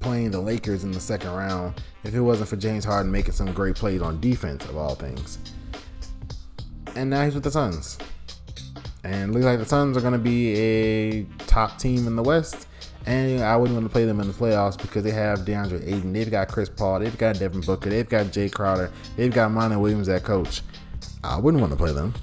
[0.00, 3.52] playing the Lakers in the second round if it wasn't for James Harden making some
[3.52, 5.38] great plays on defense of all things.
[6.96, 7.98] And now he's with the Suns.
[9.02, 12.68] And looks like the Suns are going to be a top team in the West.
[13.06, 16.12] And I wouldn't want to play them in the playoffs because they have DeAndre Ayton,
[16.12, 19.76] they've got Chris Paul, they've got Devin Booker, they've got Jae Crowder, they've got Monty
[19.76, 20.62] Williams at coach.
[21.22, 22.14] I wouldn't want to play them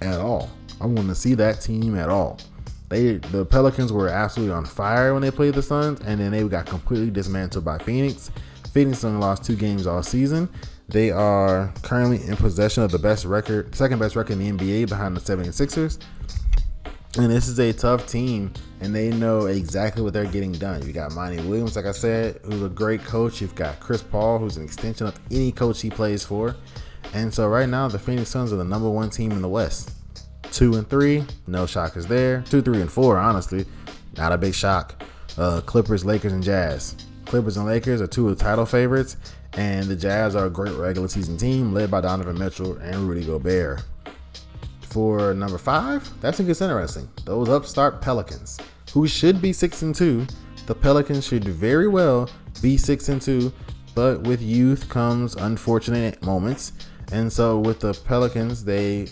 [0.00, 0.50] at all.
[0.80, 2.38] I want to see that team at all.
[2.88, 6.42] They the Pelicans were absolutely on fire when they played the Suns, and then they
[6.44, 8.30] got completely dismantled by Phoenix.
[8.72, 10.48] Phoenix only lost two games all season.
[10.88, 14.88] They are currently in possession of the best record, second best record in the NBA
[14.88, 15.98] behind the 76ers.
[17.18, 20.86] And this is a tough team, and they know exactly what they're getting done.
[20.86, 23.40] You got Monty Williams, like I said, who's a great coach.
[23.40, 26.56] You've got Chris Paul, who's an extension of any coach he plays for.
[27.14, 29.92] And so right now, the Phoenix Suns are the number one team in the West.
[30.50, 32.42] Two and three, no shockers there.
[32.48, 33.64] Two, three, and four, honestly,
[34.16, 35.02] not a big shock.
[35.38, 36.96] Uh, Clippers, Lakers, and Jazz.
[37.24, 39.16] Clippers and Lakers are two of the title favorites,
[39.54, 43.24] and the Jazz are a great regular season team led by Donovan Mitchell and Rudy
[43.24, 43.82] Gobert
[44.96, 47.06] for number five, that's gets interesting.
[47.26, 48.58] Those upstart Pelicans,
[48.94, 50.26] who should be six and two.
[50.64, 52.30] The Pelicans should very well
[52.62, 53.52] be six and two,
[53.94, 56.72] but with youth comes unfortunate moments.
[57.12, 59.08] And so with the Pelicans, they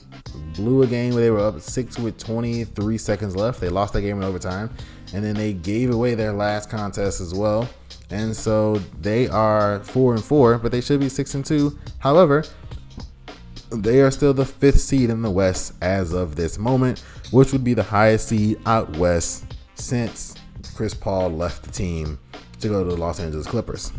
[0.54, 3.60] blew a game where they were up six with 23 seconds left.
[3.60, 4.70] They lost that game in overtime,
[5.12, 7.68] and then they gave away their last contest as well.
[8.08, 11.78] And so they are four and four, but they should be six and two.
[11.98, 12.42] However,
[13.76, 17.00] they are still the fifth seed in the West as of this moment,
[17.30, 19.44] which would be the highest seed out west
[19.74, 20.34] since
[20.74, 22.18] Chris Paul left the team
[22.60, 23.92] to go to the Los Angeles Clippers.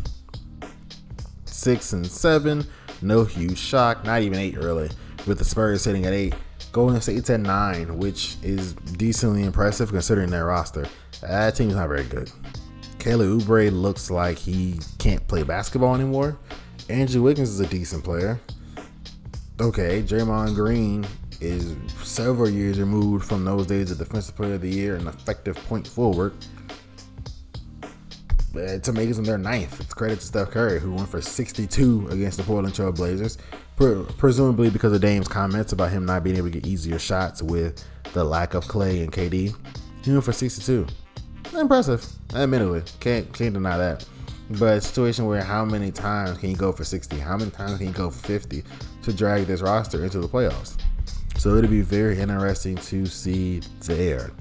[1.44, 2.66] Six and seven,
[3.02, 4.90] no huge shock, not even eight really,
[5.26, 6.34] with the Spurs sitting at eight.
[6.72, 10.86] Golden State's at nine, which is decently impressive considering their roster.
[11.22, 12.30] That team's not very good.
[12.98, 16.38] Kelly Oubre looks like he can't play basketball anymore.
[16.88, 18.38] Andrew Wiggins is a decent player
[19.60, 21.06] okay, Draymond Green
[21.40, 25.56] is several years removed from those days of Defensive Player of the Year and effective
[25.66, 26.34] point forward.
[28.54, 29.80] It's amazing they're ninth.
[29.80, 33.36] It's credit to Steph Curry, who went for 62 against the Portland Trail Blazers,
[33.76, 37.42] pre- presumably because of Dame's comments about him not being able to get easier shots
[37.42, 37.84] with
[38.14, 39.54] the lack of Klay and KD.
[40.02, 40.86] He went for 62.
[41.54, 42.82] Impressive, admittedly.
[43.00, 44.06] Can't can't deny that.
[44.50, 47.18] But a situation where how many times can you go for 60?
[47.18, 48.62] How many times can you go for 50
[49.06, 50.76] to drag this roster into the playoffs?
[51.38, 54.32] So it'll be very interesting to see there.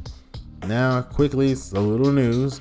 [0.67, 2.59] Now, quickly, a little news.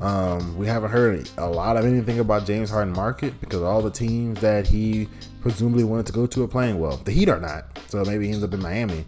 [0.00, 3.90] Um, we haven't heard a lot of anything about James Harden market because all the
[3.90, 5.08] teams that he
[5.40, 6.98] presumably wanted to go to are playing well.
[6.98, 9.06] The Heat are not, so maybe he ends up in Miami.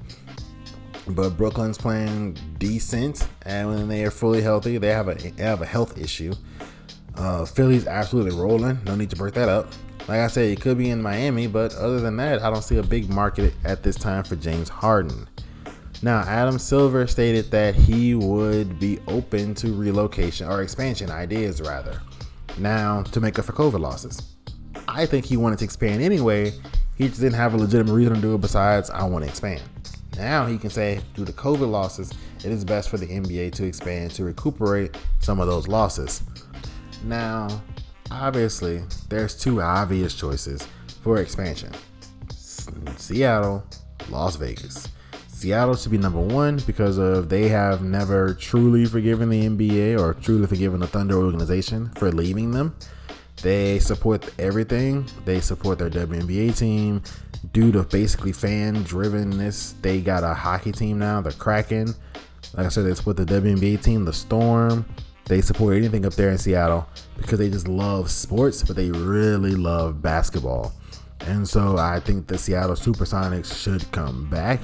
[1.08, 5.60] But Brooklyn's playing decent, and when they are fully healthy, they have a they have
[5.60, 6.32] a health issue.
[7.14, 8.78] Uh, Philly's absolutely rolling.
[8.84, 9.70] No need to break that up.
[10.08, 12.78] Like I said, it could be in Miami, but other than that, I don't see
[12.78, 15.28] a big market at this time for James Harden.
[16.00, 22.00] Now, Adam Silver stated that he would be open to relocation or expansion ideas, rather.
[22.56, 24.22] Now, to make up for COVID losses.
[24.88, 26.52] I think he wanted to expand anyway.
[26.96, 29.62] He just didn't have a legitimate reason to do it besides, I want to expand.
[30.16, 33.64] Now he can say, due to COVID losses, it is best for the NBA to
[33.64, 36.22] expand to recuperate some of those losses.
[37.04, 37.62] Now,
[38.10, 40.66] obviously, there's two obvious choices
[41.02, 41.72] for expansion
[42.96, 43.64] Seattle,
[44.10, 44.88] Las Vegas.
[45.28, 50.14] Seattle should be number one because of they have never truly forgiven the NBA or
[50.14, 52.74] truly forgiven the Thunder organization for leaving them.
[53.42, 55.06] They support everything.
[55.24, 57.02] They support their WNBA team
[57.52, 59.80] due to basically fan drivenness.
[59.80, 61.94] They got a hockey team now, the Kraken.
[62.54, 64.84] Like I said, they support the WNBA team, the Storm.
[65.28, 69.54] They support anything up there in Seattle because they just love sports, but they really
[69.54, 70.72] love basketball.
[71.20, 74.60] And so I think the Seattle Supersonics should come back.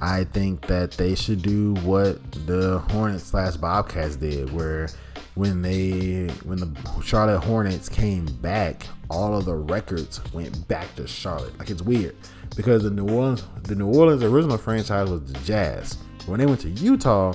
[0.00, 4.88] I think that they should do what the Hornets slash Bobcats did, where
[5.34, 11.06] when they when the Charlotte Hornets came back, all of the records went back to
[11.06, 11.58] Charlotte.
[11.58, 12.14] Like it's weird
[12.54, 15.98] because the New Orleans the New Orleans original franchise was the Jazz.
[16.26, 17.34] When they went to Utah,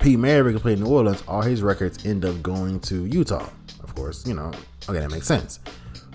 [0.00, 1.22] Pete Maravich played in New Orleans.
[1.28, 3.46] All his records end up going to Utah.
[3.82, 4.50] Of course, you know.
[4.88, 5.60] Okay, that makes sense.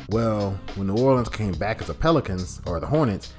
[0.09, 3.31] Well, when New Orleans came back as the Pelicans or the Hornets,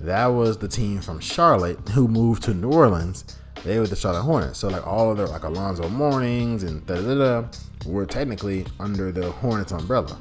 [0.00, 3.38] that was the team from Charlotte who moved to New Orleans.
[3.64, 4.58] They were the Charlotte Hornets.
[4.58, 7.48] So like all of their like Alonzo Mournings and da da da
[7.86, 10.18] were technically under the Hornets umbrella.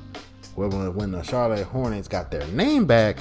[0.56, 3.18] Well, when the Charlotte Hornets got their name back,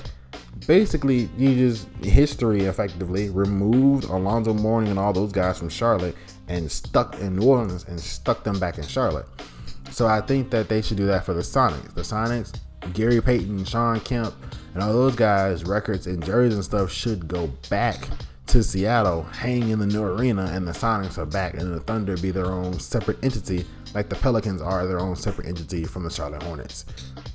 [0.66, 6.14] basically you just history effectively removed Alonzo Mourning and all those guys from Charlotte
[6.53, 9.26] and stuck in New Orleans and stuck them back in Charlotte.
[9.90, 11.94] So I think that they should do that for the Sonics.
[11.94, 12.55] The Sonics,
[12.92, 14.34] Gary Payton, Shawn Kemp,
[14.74, 18.09] and all those guys, records and jerseys and stuff should go back
[18.46, 22.16] to Seattle, hang in the new arena, and the Sonics are back, and the Thunder
[22.18, 26.11] be their own separate entity, like the Pelicans are their own separate entity from the
[26.11, 26.84] Charlotte Hornets.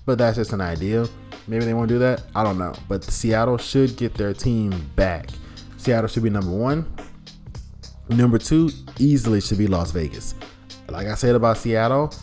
[0.05, 1.07] But that's just an idea.
[1.47, 2.24] Maybe they won't do that.
[2.36, 2.74] I don't know.
[2.88, 5.30] But Seattle should get their team back.
[5.78, 6.86] Seattle should be number one.
[8.10, 10.36] Number two, easily should be Las Vegas.
[10.89, 12.14] Like I said about Seattle,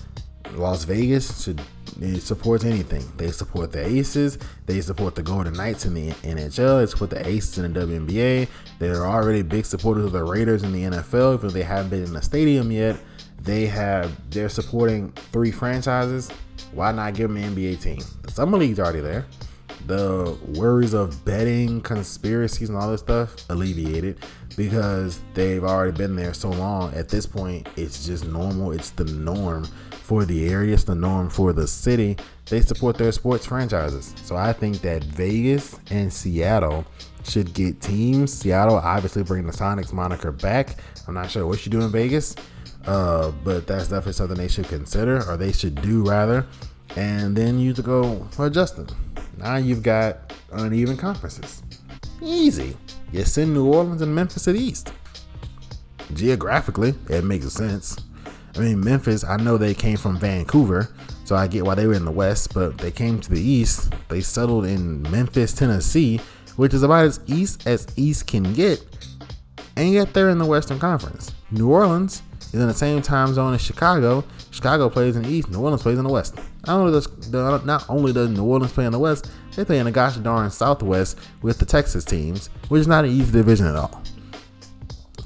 [0.52, 1.60] Las Vegas should
[2.18, 3.04] supports anything.
[3.16, 4.38] They support the Aces.
[4.66, 6.80] They support the Golden Knights in the NHL.
[6.80, 8.48] They support the Aces in the WNBA.
[8.78, 12.02] They're already big supporters of the Raiders in the NFL, even if they haven't been
[12.02, 12.96] in the stadium yet.
[13.40, 16.30] They have they're supporting three franchises.
[16.72, 18.02] Why not give them an NBA team?
[18.22, 19.26] The summer league's already there.
[19.86, 24.18] The worries of betting, conspiracies, and all this stuff alleviated
[24.56, 26.94] because they've already been there so long.
[26.94, 28.72] At this point, it's just normal.
[28.72, 32.16] It's the norm for the area, it's the norm for the city.
[32.50, 34.14] They support their sports franchises.
[34.22, 36.84] So I think that Vegas and Seattle
[37.26, 38.30] should get teams.
[38.32, 40.76] Seattle obviously bringing the Sonics moniker back.
[41.08, 42.36] I'm not sure what you do in Vegas,
[42.86, 46.46] uh, but that's definitely something they should consider, or they should do rather.
[46.96, 48.86] And then you to go for Justin.
[49.44, 51.62] Now you've got uneven conferences.
[52.22, 52.74] Easy.
[53.12, 54.90] You send New Orleans and Memphis the East.
[56.14, 57.98] Geographically, it makes sense.
[58.56, 60.88] I mean, Memphis, I know they came from Vancouver,
[61.26, 63.92] so I get why they were in the West, but they came to the East.
[64.08, 66.20] They settled in Memphis, Tennessee,
[66.56, 68.82] which is about as east as East can get,
[69.76, 71.32] and yet they're in the Western Conference.
[71.50, 72.22] New Orleans
[72.54, 74.24] is in the same time zone as Chicago.
[74.52, 76.34] Chicago plays in the East, New Orleans plays in the West.
[76.66, 79.84] Not only does, not only does New Orleans play in the West, they play in
[79.84, 83.76] the gosh darn Southwest with the Texas teams, which is not an easy division at
[83.76, 84.02] all.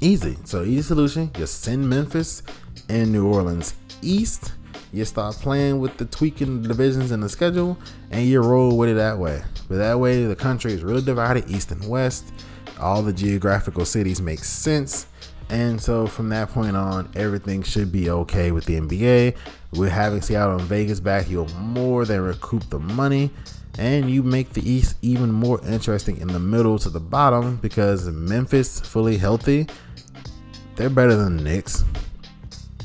[0.01, 0.37] Easy.
[0.45, 1.31] So easy solution.
[1.33, 2.43] Just send Memphis
[2.89, 4.53] and New Orleans East.
[4.91, 7.77] You start playing with the tweaking divisions in the schedule
[8.09, 9.43] and you roll with it that way.
[9.67, 12.31] But that way, the country is really divided east and west.
[12.79, 15.05] All the geographical cities make sense.
[15.49, 19.35] And so from that point on, everything should be okay with the NBA.
[19.71, 23.29] With having Seattle and Vegas back, you'll more than recoup the money.
[23.77, 28.07] And you make the East even more interesting in the middle to the bottom because
[28.07, 29.67] Memphis fully healthy,
[30.75, 31.85] they're better than the Knicks.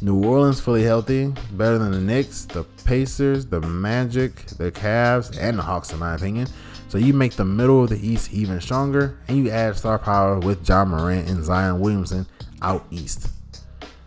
[0.02, 5.58] New Orleans fully healthy, better than the Knicks, the Pacers, the Magic, the Cavs, and
[5.58, 6.46] the Hawks, in my opinion.
[6.88, 10.38] So you make the middle of the East even stronger, and you add star power
[10.38, 12.26] with Ja Morant and Zion Williamson
[12.62, 13.30] out east.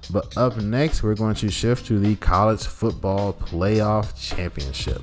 [0.09, 5.01] But up next, we're going to shift to the college football playoff championship.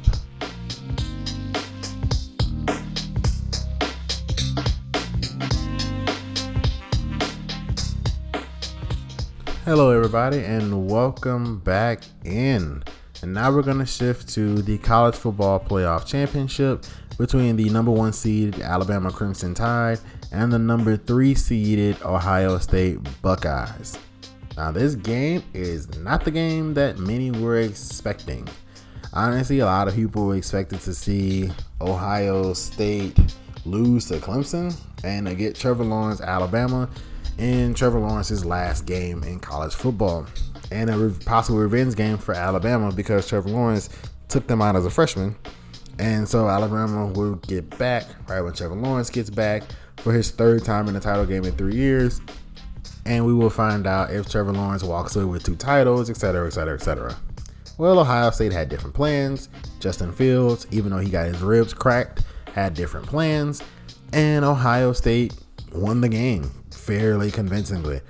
[9.67, 12.83] Hello, everybody, and welcome back in.
[13.21, 16.85] And now we're going to shift to the college football playoff championship
[17.19, 20.01] between the number one seed Alabama Crimson Tide
[20.33, 23.99] and the number three seeded Ohio State Buckeyes.
[24.57, 28.49] Now, this game is not the game that many were expecting.
[29.13, 31.51] Honestly, a lot of people expected to see
[31.81, 33.19] Ohio State
[33.65, 36.89] lose to Clemson and to get Trevor Lawrence, Alabama
[37.39, 40.27] in Trevor Lawrence's last game in college football,
[40.71, 43.89] and a possible revenge game for Alabama because Trevor Lawrence
[44.29, 45.35] took them out as a freshman.
[45.99, 49.63] And so Alabama will get back right when Trevor Lawrence gets back
[49.99, 52.21] for his third time in the title game in three years.
[53.07, 56.75] And we will find out if Trevor Lawrence walks away with two titles, etc., etc.,
[56.75, 57.17] etc.
[57.77, 59.49] Well, Ohio State had different plans.
[59.81, 63.63] Justin Fields, even though he got his ribs cracked, had different plans.
[64.13, 65.35] And Ohio State
[65.73, 68.01] won the game fairly convincingly.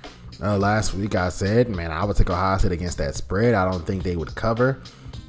[0.41, 3.53] Uh, last week I said, man, I would take Ohio State against that spread.
[3.53, 4.81] I don't think they would cover.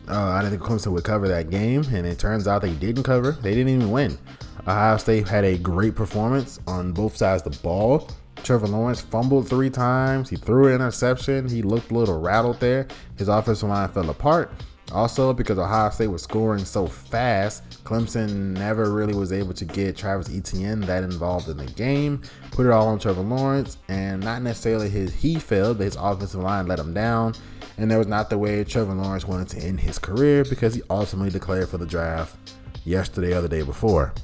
[0.08, 3.02] Uh, I didn't think Clemson would cover that game, and it turns out they didn't
[3.02, 3.32] cover.
[3.32, 4.18] They didn't even win.
[4.66, 8.10] Ohio State had a great performance on both sides of the ball.
[8.42, 10.30] Trevor Lawrence fumbled three times.
[10.30, 11.48] He threw an interception.
[11.48, 12.86] He looked a little rattled there.
[13.16, 14.52] His offensive line fell apart.
[14.92, 19.96] Also, because Ohio State was scoring so fast, Clemson never really was able to get
[19.96, 22.22] Travis Etienne that involved in the game.
[22.52, 26.40] Put it all on Trevor Lawrence, and not necessarily his he failed, but his offensive
[26.40, 27.34] line let him down.
[27.78, 30.82] And that was not the way Trevor Lawrence wanted to end his career because he
[30.88, 32.36] ultimately declared for the draft
[32.84, 34.14] yesterday or the day before.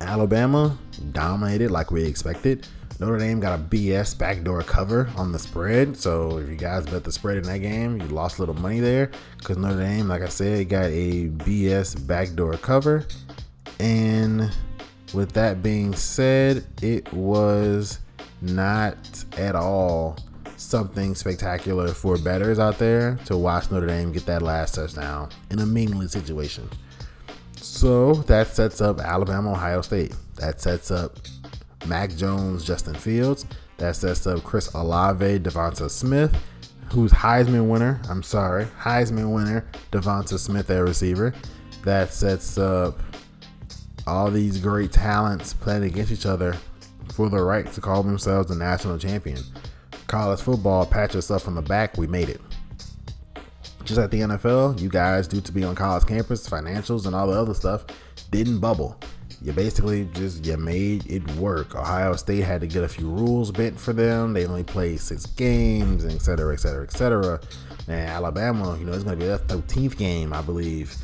[0.00, 0.76] Alabama
[1.12, 2.66] dominated like we expected.
[2.98, 5.96] Notre Dame got a BS backdoor cover on the spread.
[5.96, 8.80] So if you guys bet the spread in that game, you lost a little money
[8.80, 13.06] there because Notre Dame, like I said, got a BS backdoor cover.
[13.78, 14.50] And
[15.12, 18.00] with that being said, it was
[18.40, 18.96] not
[19.36, 20.16] at all
[20.56, 25.58] something spectacular for bettors out there to watch Notre Dame get that last touchdown in
[25.58, 26.68] a meaningless situation.
[27.56, 30.14] So that sets up Alabama, Ohio State.
[30.36, 31.18] That sets up
[31.86, 33.46] Mac Jones, Justin Fields.
[33.78, 36.34] That sets up Chris Olave, Devonta Smith,
[36.92, 38.00] who's Heisman winner.
[38.08, 41.34] I'm sorry, Heisman winner, Devonta Smith at receiver.
[41.84, 42.98] That sets up
[44.06, 46.56] all these great talents playing against each other
[47.14, 49.40] for the right to call themselves the national champion.
[50.06, 52.40] College football, pat yourself on the back, we made it.
[53.84, 57.26] Just like the NFL, you guys, due to be on college campus, financials, and all
[57.26, 57.84] the other stuff,
[58.30, 58.98] didn't bubble
[59.42, 61.74] you basically just you made it work.
[61.74, 64.32] Ohio State had to get a few rules bent for them.
[64.32, 67.40] They only played six games, et cetera, et cetera, et cetera.
[67.88, 70.96] And Alabama, you know, it's going to be their 13th game, I believe.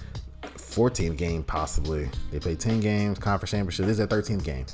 [0.43, 2.09] 14th game, possibly.
[2.30, 3.87] They play 10 games, conference championship.
[3.87, 4.66] This is their 13th game.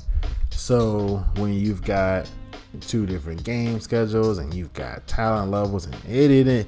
[0.49, 2.29] So when you've got
[2.81, 6.67] two different game schedules and you've got talent levels and it didn't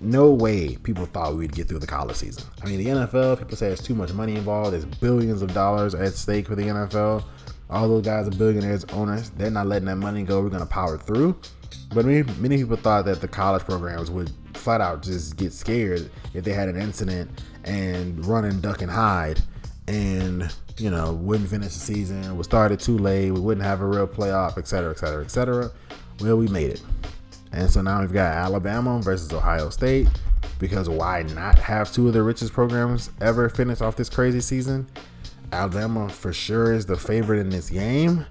[0.00, 2.44] no way people thought we'd get through the college season.
[2.62, 5.94] I mean the nfl people say there's too much money involved there's billions of dollars
[5.94, 7.24] at stake for the nfl
[7.70, 10.66] all those guys are billionaires owners they're not letting that money go we're going to
[10.66, 11.36] power through.
[11.94, 16.10] But many, many people thought that the college programs would flat out just get scared
[16.34, 17.30] if they had an incident
[17.64, 19.40] and run and duck and hide
[19.88, 23.86] and you know wouldn't finish the season, was started too late, we wouldn't have a
[23.86, 25.70] real playoff, et cetera, et cetera, et cetera.
[26.20, 26.82] Well, we made it,
[27.52, 30.08] and so now we've got Alabama versus Ohio State
[30.58, 34.86] because why not have two of the richest programs ever finish off this crazy season?
[35.52, 38.26] Alabama for sure is the favorite in this game,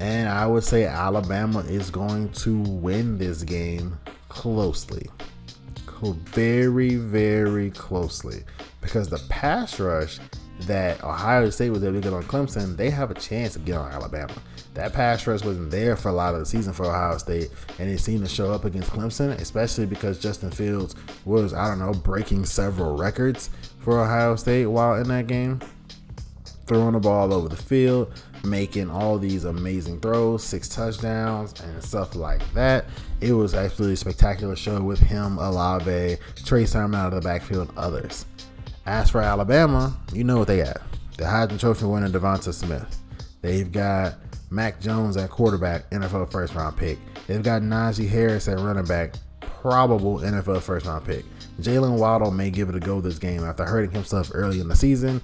[0.00, 5.06] and I would say Alabama is going to win this game closely.
[6.02, 8.42] Very, very closely
[8.82, 10.18] because the pass rush
[10.60, 13.76] that Ohio State was able to get on Clemson, they have a chance to get
[13.76, 14.34] on Alabama.
[14.74, 17.90] That pass rush wasn't there for a lot of the season for Ohio State, and
[17.90, 20.94] it seemed to show up against Clemson, especially because Justin Fields
[21.24, 23.50] was, I don't know, breaking several records
[23.80, 25.60] for Ohio State while in that game,
[26.66, 28.12] throwing the ball over the field,
[28.44, 32.86] making all these amazing throws, six touchdowns, and stuff like that.
[33.20, 37.72] It was actually a spectacular show with him, Olave, Trey Sermon out of the backfield,
[37.76, 38.26] others.
[38.86, 40.78] As for Alabama, you know what they got.
[41.16, 43.00] The Heisman Trophy winner Devonta Smith.
[43.40, 44.14] They've got
[44.50, 46.98] Mac Jones at quarterback, NFL first round pick.
[47.26, 51.24] They've got Najee Harris at running back, probable NFL first round pick.
[51.60, 54.76] Jalen Waddle may give it a go this game after hurting himself early in the
[54.76, 55.22] season.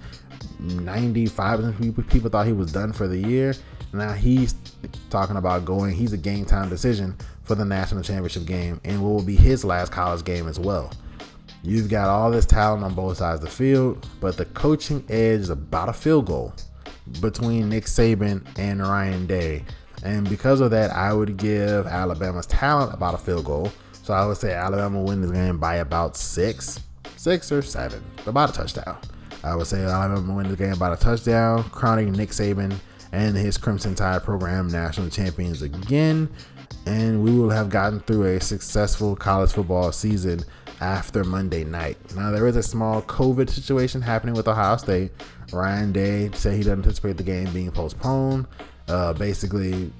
[0.58, 1.76] 95
[2.08, 3.54] people thought he was done for the year.
[3.92, 4.54] Now he's
[5.10, 5.94] talking about going.
[5.94, 9.64] He's a game time decision for the national championship game and what will be his
[9.64, 10.92] last college game as well.
[11.62, 15.40] You've got all this talent on both sides of the field, but the coaching edge
[15.40, 16.54] is about a field goal
[17.20, 19.64] between Nick Saban and Ryan Day.
[20.02, 23.70] And because of that, I would give Alabama's talent about a field goal.
[24.02, 26.80] So I would say Alabama win this game by about six,
[27.16, 28.98] six or seven, about a touchdown.
[29.44, 32.74] I would say Alabama win the game by a touchdown, crowning Nick Saban
[33.12, 36.30] and his Crimson Tide program national champions again.
[36.86, 40.40] And we will have gotten through a successful college football season
[40.80, 41.96] after Monday night.
[42.14, 45.12] Now, there is a small COVID situation happening with Ohio State.
[45.52, 48.46] Ryan Day said he doesn't anticipate the game being postponed,
[48.88, 49.92] uh, basically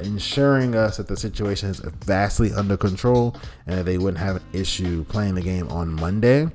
[0.00, 4.42] ensuring us that the situation is vastly under control and that they wouldn't have an
[4.52, 6.48] issue playing the game on Monday.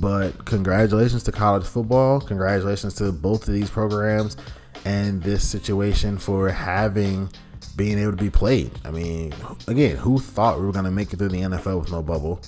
[0.00, 2.20] But congratulations to college football.
[2.20, 4.36] Congratulations to both of these programs
[4.84, 7.28] and this situation for having
[7.76, 8.70] being able to be played.
[8.84, 9.34] I mean,
[9.66, 12.40] again, who thought we were going to make it through the NFL with no bubble?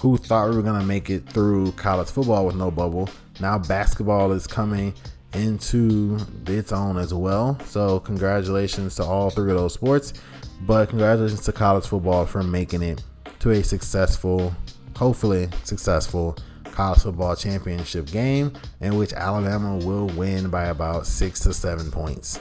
[0.00, 3.08] who thought we were going to make it through college football with no bubble.
[3.38, 4.94] Now basketball is coming
[5.34, 7.58] into its own as well.
[7.66, 10.14] So, congratulations to all three of those sports.
[10.62, 13.02] But congratulations to college football for making it
[13.40, 14.54] to a successful,
[14.96, 21.52] hopefully successful college football championship game in which Alabama will win by about six to
[21.52, 22.40] seven points.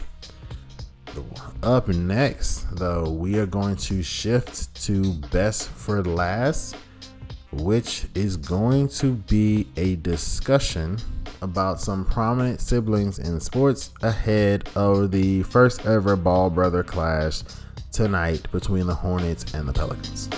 [1.64, 6.76] Up next, though, we are going to shift to best for last,
[7.52, 10.98] which is going to be a discussion
[11.42, 17.42] about some prominent siblings in sports ahead of the first ever Ball brother clash
[17.92, 20.30] tonight between the Hornets and the Pelicans.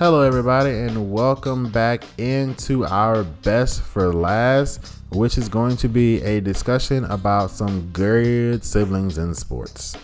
[0.00, 6.22] Hello, everybody, and welcome back into our best for last, which is going to be
[6.22, 9.94] a discussion about some good siblings in sports.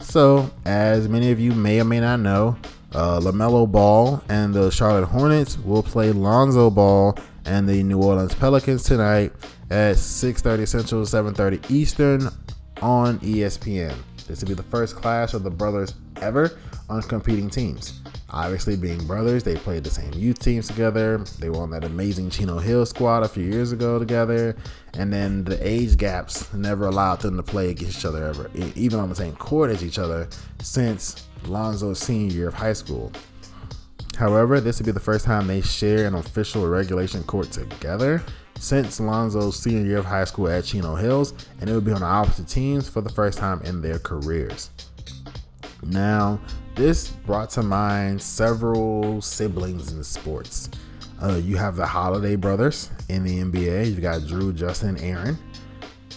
[0.00, 2.56] So, as many of you may or may not know,
[2.90, 8.34] uh, LaMelo Ball and the Charlotte Hornets will play Lonzo Ball and the New Orleans
[8.34, 9.30] Pelicans tonight
[9.70, 12.30] at 6:30 Central, 7:30 Eastern
[12.82, 13.94] on ESPN.
[14.26, 16.58] This will be the first clash of the brothers ever
[16.88, 18.00] on competing teams.
[18.32, 21.18] Obviously, being brothers, they played the same youth teams together.
[21.38, 24.56] They were on that amazing Chino Hill squad a few years ago together.
[24.94, 29.00] And then the age gaps never allowed them to play against each other ever, even
[29.00, 30.28] on the same court as each other
[30.60, 33.10] since Lonzo's senior year of high school.
[34.16, 38.22] However, this would be the first time they share an official regulation court together
[38.58, 42.00] since Lonzo's senior year of high school at Chino Hills, and it would be on
[42.00, 44.70] the opposite teams for the first time in their careers.
[45.82, 46.38] Now,
[46.80, 50.70] this brought to mind several siblings in sports.
[51.22, 53.84] Uh, you have the Holiday brothers in the NBA.
[53.86, 55.36] You've got Jrue, Justin, Aaron.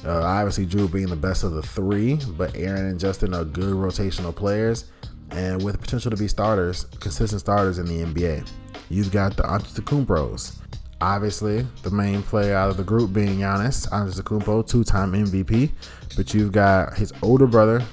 [0.05, 3.73] Uh, obviously, Jrue being the best of the three, but Aaron and Justin are good
[3.73, 4.85] rotational players
[5.31, 8.49] and with potential to be starters, consistent starters in the NBA.
[8.89, 10.59] You've got the Antetokounmpos.
[11.01, 15.71] Obviously, the main player out of the group being Giannis Antetokounmpo, two-time MVP.
[16.15, 17.83] But you've got his older brother,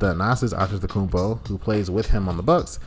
[0.00, 2.80] Thanasis Antetokounmpo, who plays with him on the Bucks,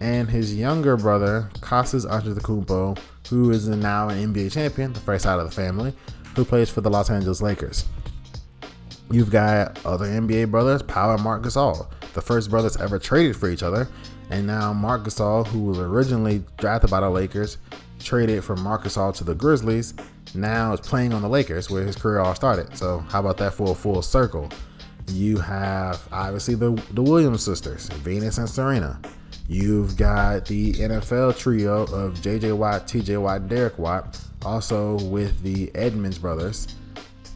[0.00, 2.98] and his younger brother, Kostas Antetokounmpo,
[3.28, 5.92] who is now an NBA champion, the first out of the family,
[6.36, 7.84] who plays for the Los Angeles Lakers.
[9.10, 13.50] You've got other NBA brothers, Pau and Marc Gasol, the first brothers ever traded for
[13.50, 13.88] each other,
[14.30, 17.58] and now Marc Gasol, who was originally drafted by the Lakers,
[17.98, 19.94] traded from Marc Gasol to the Grizzlies,
[20.34, 22.76] now is playing on the Lakers where his career all started.
[22.76, 24.48] So how about that for a full circle?
[25.10, 29.00] You have obviously the the Williams sisters, Venus and Serena.
[29.48, 35.74] You've got the NFL trio of JJ Watt, TJ Watt, Derek Watt, also with the
[35.74, 36.68] Edmunds brothers.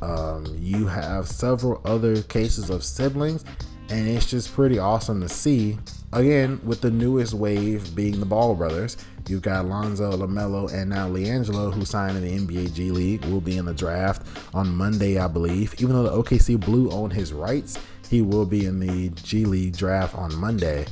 [0.00, 3.44] Um, you have several other cases of siblings,
[3.88, 5.78] and it's just pretty awesome to see.
[6.12, 8.96] Again, with the newest wave being the Ball brothers,
[9.26, 13.40] You've got Alonzo, LaMelo, and now LiAngelo, who signed in the NBA G League, will
[13.40, 15.74] be in the draft on Monday, I believe.
[15.78, 17.78] Even though the OKC Blue own his rights,
[18.10, 20.86] he will be in the G League draft on Monday.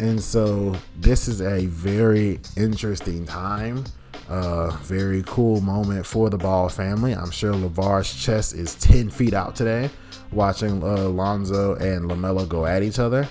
[0.00, 3.84] And so this is a very interesting time.
[4.28, 7.12] Uh, very cool moment for the Ball family.
[7.12, 9.90] I'm sure LaVar's chest is 10 feet out today
[10.32, 13.28] watching uh, Lonzo and LaMelo go at each other.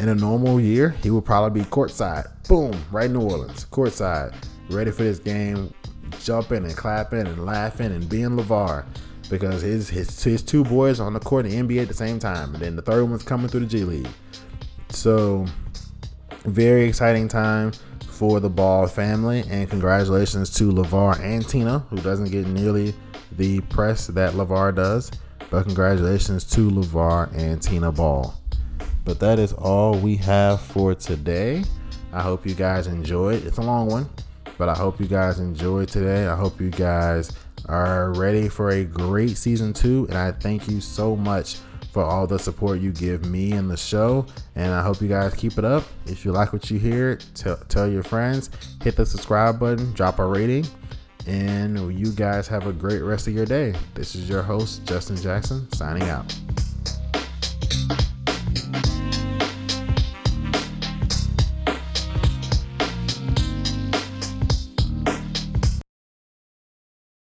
[0.00, 2.30] In a normal year, he would probably be courtside.
[2.50, 4.34] Boom, right New Orleans, courtside,
[4.70, 5.72] ready for this game,
[6.18, 8.84] jumping and clapping and laughing and being LaVar
[9.30, 12.18] because his, his his two boys on the court in the NBA at the same
[12.18, 14.08] time, and then the third one's coming through the G League.
[14.88, 15.46] So,
[16.44, 17.70] very exciting time
[18.08, 22.94] for the Ball family, and congratulations to LaVar and Tina, who doesn't get nearly
[23.36, 25.12] the press that LaVar does.
[25.50, 28.34] But congratulations to LaVar and Tina Ball.
[29.04, 31.62] But that is all we have for today.
[32.12, 33.44] I hope you guys enjoyed.
[33.46, 34.08] It's a long one,
[34.58, 36.26] but I hope you guys enjoyed today.
[36.26, 37.32] I hope you guys
[37.66, 40.06] are ready for a great season two.
[40.08, 41.56] And I thank you so much
[41.92, 44.26] for all the support you give me and the show.
[44.56, 45.84] And I hope you guys keep it up.
[46.06, 48.50] If you like what you hear, tell, tell your friends,
[48.82, 50.66] hit the subscribe button, drop a rating.
[51.26, 53.74] And you guys have a great rest of your day.
[53.94, 56.34] This is your host, Justin Jackson, signing out.